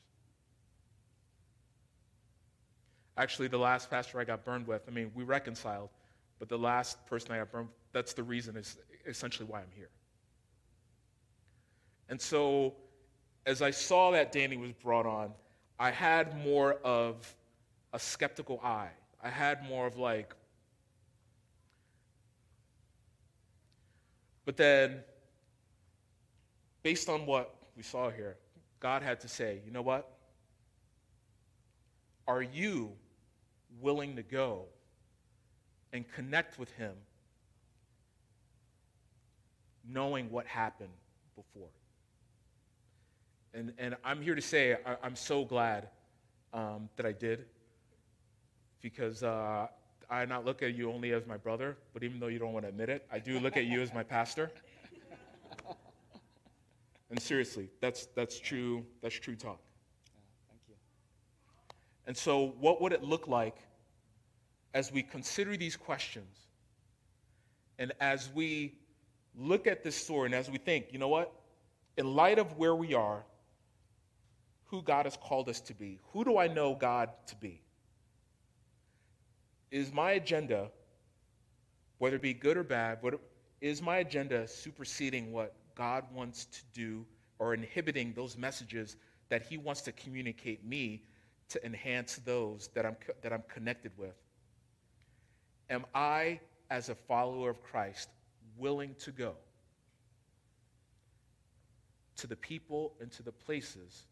Actually, 3.17 3.49
the 3.49 3.59
last 3.59 3.89
pastor 3.89 4.21
I 4.21 4.25
got 4.25 4.45
burned 4.45 4.67
with, 4.67 4.83
I 4.87 4.91
mean, 4.91 5.11
we 5.15 5.25
reconciled, 5.25 5.89
but 6.39 6.49
the 6.49 6.59
last 6.59 7.07
person 7.07 7.33
I 7.33 7.39
got 7.39 7.51
burned, 7.51 7.69
that's 7.93 8.13
the 8.13 8.23
reason, 8.23 8.57
is 8.57 8.77
essentially 9.07 9.49
why 9.49 9.61
I'm 9.61 9.71
here. 9.75 9.91
And 12.09 12.21
so, 12.21 12.75
as 13.45 13.63
I 13.63 13.71
saw 13.71 14.13
that 14.13 14.33
Danny 14.33 14.57
was 14.57 14.73
brought 14.73 15.07
on, 15.07 15.33
I 15.79 15.91
had 15.91 16.37
more 16.45 16.75
of 16.85 17.35
a 17.93 17.99
skeptical 17.99 18.61
eye. 18.63 18.91
I 19.23 19.29
had 19.29 19.69
more 19.69 19.87
of 19.87 19.97
like, 19.97 20.35
but 24.45 24.57
then 24.57 25.01
based 26.83 27.09
on 27.09 27.27
what 27.27 27.55
we 27.77 27.83
saw 27.83 28.11
here, 28.11 28.37
God 28.79 29.03
had 29.03 29.21
to 29.21 29.29
say, 29.29 29.61
you 29.65 29.73
know 29.73 29.83
what? 29.83 30.09
Are 32.29 32.43
you 32.43 32.93
willing 33.81 34.17
to 34.17 34.23
go 34.23 34.67
and 35.93 36.05
connect 36.13 36.59
with 36.59 36.71
Him 36.73 36.95
knowing 39.89 40.31
what 40.31 40.47
happened 40.47 40.91
before? 41.35 41.69
And, 43.55 43.73
and 43.79 43.97
I'm 44.05 44.21
here 44.21 44.35
to 44.35 44.43
say 44.43 44.77
I, 44.85 45.07
am 45.07 45.17
so 45.17 45.45
glad 45.45 45.89
um, 46.53 46.89
that 46.97 47.07
I 47.07 47.13
did 47.13 47.47
because 48.83 49.23
uh, 49.23 49.67
I 50.11 50.25
not 50.27 50.45
look 50.45 50.63
at 50.63 50.75
you 50.75 50.93
only 50.93 51.13
as 51.13 51.27
my 51.27 51.37
brother, 51.37 51.77
but 51.93 52.03
even 52.03 52.21
though 52.21 52.27
you 52.27 52.39
don't 52.39 52.53
want 52.53 52.65
to 52.65 52.69
admit 52.69 52.89
it, 52.89 53.07
I 53.11 53.19
do 53.19 53.41
look 53.41 53.57
at 53.57 53.65
you 53.65 53.81
as 53.81 53.93
my 53.95 54.03
pastor. 54.03 54.51
And 57.11 57.23
seriously, 57.23 57.69
that's, 57.81 58.07
that's 58.17 58.39
true, 58.41 58.85
that's 59.01 59.15
true 59.15 59.37
talk. 59.37 59.61
thank 60.49 60.61
you. 60.69 60.75
And 62.07 62.17
so, 62.17 62.55
what 62.59 62.81
would 62.83 62.93
it 62.93 63.05
look 63.05 63.29
like 63.29 63.59
as 64.75 64.91
we 64.91 65.03
consider 65.03 65.57
these 65.57 65.77
questions 65.77 66.49
and 67.79 67.93
as 68.01 68.29
we 68.35 68.75
look 69.37 69.67
at 69.67 69.85
this 69.85 69.97
story 69.97 70.27
and 70.27 70.35
as 70.35 70.51
we 70.51 70.59
think, 70.59 70.87
you 70.91 70.99
know 70.99 71.09
what? 71.09 71.33
In 71.97 72.15
light 72.15 72.39
of 72.39 72.57
where 72.57 72.75
we 72.75 72.95
are, 72.95 73.25
who 74.65 74.83
God 74.83 75.07
has 75.07 75.17
called 75.17 75.49
us 75.49 75.61
to 75.63 75.75
be, 75.75 75.99
who 76.13 76.25
do 76.25 76.39
I 76.39 76.49
know 76.49 76.75
God 76.75 77.11
to 77.27 77.37
be? 77.37 77.61
Is 79.71 79.93
my 79.93 80.13
agenda, 80.13 80.71
whether 81.99 82.17
it 82.17 82.23
be 82.23 82.35
good 82.35 82.57
or 82.57 82.65
bad, 82.65 82.99
what, 83.01 83.21
is 83.61 83.81
my 83.83 83.99
agenda 83.99 84.47
superseding 84.47 85.33
what 85.33 85.55
God 85.75 86.05
wants 86.13 86.47
to 86.47 86.61
do 86.73 87.05
or 87.39 87.55
inhibiting 87.55 88.13
those 88.15 88.37
messages 88.37 88.97
that 89.29 89.43
He 89.43 89.57
wants 89.59 89.83
to 89.83 89.93
communicate 89.93 90.65
me 90.65 91.03
to 91.49 91.65
enhance 91.65 92.17
those 92.25 92.69
that 92.75 92.87
I'm, 92.87 92.97
that 93.23 93.33
I'm 93.33 93.45
connected 93.49 93.93
with? 93.97 94.15
Am 95.69 95.85
I, 95.95 96.41
as 96.71 96.89
a 96.89 96.95
follower 96.95 97.51
of 97.51 97.63
Christ, 97.63 98.09
willing 98.59 98.95
to 99.01 99.13
go 99.13 99.35
to 102.17 102.27
the 102.27 102.37
people 102.37 102.95
and 103.01 103.11
to 103.13 103.23
the 103.23 103.33
places 103.33 104.07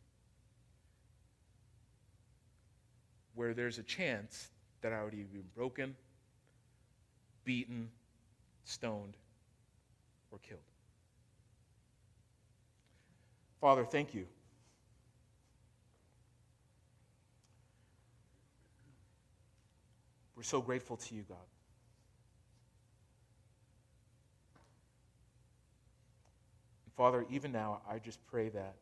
where 3.35 3.55
there's 3.55 3.79
a 3.79 3.83
chance 3.83 4.51
that 4.83 4.93
I 4.93 5.03
would 5.03 5.15
either 5.15 5.29
be 5.33 5.43
broken, 5.55 5.97
beaten, 7.45 7.89
stoned, 8.65 9.17
or 10.31 10.39
killed? 10.39 10.61
Father, 13.61 13.85
thank 13.85 14.15
you. 14.15 14.27
We're 20.37 20.43
so 20.43 20.61
grateful 20.61 20.97
to 20.99 21.15
you, 21.15 21.23
God. 21.23 21.39
Father, 26.97 27.27
even 27.29 27.53
now, 27.53 27.81
I 27.89 27.99
just 27.99 28.25
pray 28.27 28.49
that 28.51 28.77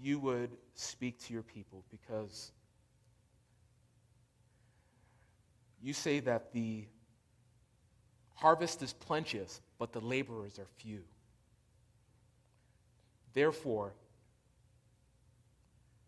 you 0.00 0.18
would 0.20 0.50
speak 0.74 1.18
to 1.26 1.32
your 1.32 1.42
people 1.42 1.84
because 1.90 2.52
you 5.82 5.92
say 5.92 6.20
that 6.20 6.52
the 6.52 6.84
harvest 8.34 8.82
is 8.82 8.92
plenteous, 8.92 9.60
but 9.78 9.92
the 9.92 10.00
laborers 10.00 10.58
are 10.58 10.66
few. 10.76 11.02
Therefore, 13.34 13.92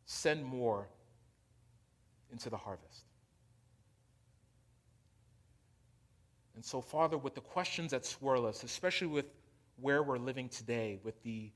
send 0.07 0.45
more 0.45 0.89
into 2.33 2.49
the 2.51 2.57
harvest. 2.57 3.05
And 6.55 6.65
so, 6.65 6.81
Father, 6.81 7.17
with 7.17 7.35
the 7.35 7.41
questions 7.41 7.91
that 7.93 8.05
swirl 8.05 8.47
us, 8.47 8.65
especially 8.65 9.07
with 9.07 9.27
where 9.81 10.03
we're 10.03 10.19
living 10.19 10.49
today, 10.49 10.99
with 11.03 11.23
the 11.23 11.51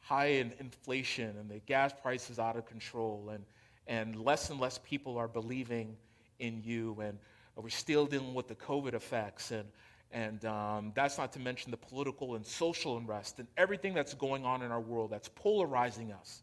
high 0.00 0.44
inflation 0.58 1.36
and 1.38 1.50
the 1.50 1.58
gas 1.60 1.92
prices 2.02 2.38
out 2.38 2.56
of 2.56 2.66
control, 2.66 3.30
and, 3.32 3.44
and 3.86 4.16
less 4.16 4.50
and 4.50 4.60
less 4.60 4.78
people 4.78 5.18
are 5.18 5.28
believing 5.28 5.96
in 6.38 6.62
you, 6.64 6.96
and 7.00 7.18
we're 7.56 7.68
still 7.68 8.06
dealing 8.06 8.34
with 8.34 8.48
the 8.48 8.54
COVID 8.54 8.94
effects, 8.94 9.50
and 9.50 9.68
and 10.10 10.44
um, 10.46 10.92
that's 10.94 11.18
not 11.18 11.32
to 11.34 11.38
mention 11.38 11.70
the 11.70 11.76
political 11.76 12.34
and 12.34 12.46
social 12.46 12.96
unrest 12.96 13.38
and 13.40 13.48
everything 13.56 13.92
that's 13.92 14.14
going 14.14 14.44
on 14.44 14.62
in 14.62 14.70
our 14.70 14.80
world 14.80 15.10
that's 15.10 15.28
polarizing 15.28 16.12
us. 16.12 16.42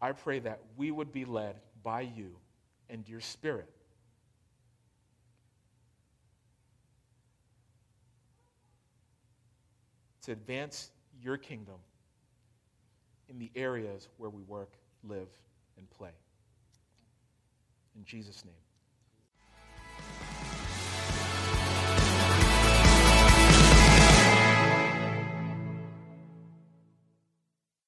I 0.00 0.12
pray 0.12 0.40
that 0.40 0.60
we 0.76 0.90
would 0.90 1.12
be 1.12 1.24
led 1.24 1.56
by 1.82 2.02
you 2.02 2.36
and 2.90 3.08
your 3.08 3.20
Spirit. 3.20 3.70
To 10.26 10.32
advance 10.32 10.90
your 11.22 11.36
kingdom 11.36 11.76
in 13.28 13.38
the 13.38 13.48
areas 13.54 14.08
where 14.16 14.28
we 14.28 14.42
work, 14.42 14.72
live, 15.04 15.28
and 15.78 15.88
play. 15.88 16.10
In 17.94 18.04
Jesus' 18.04 18.44
name. 18.44 18.65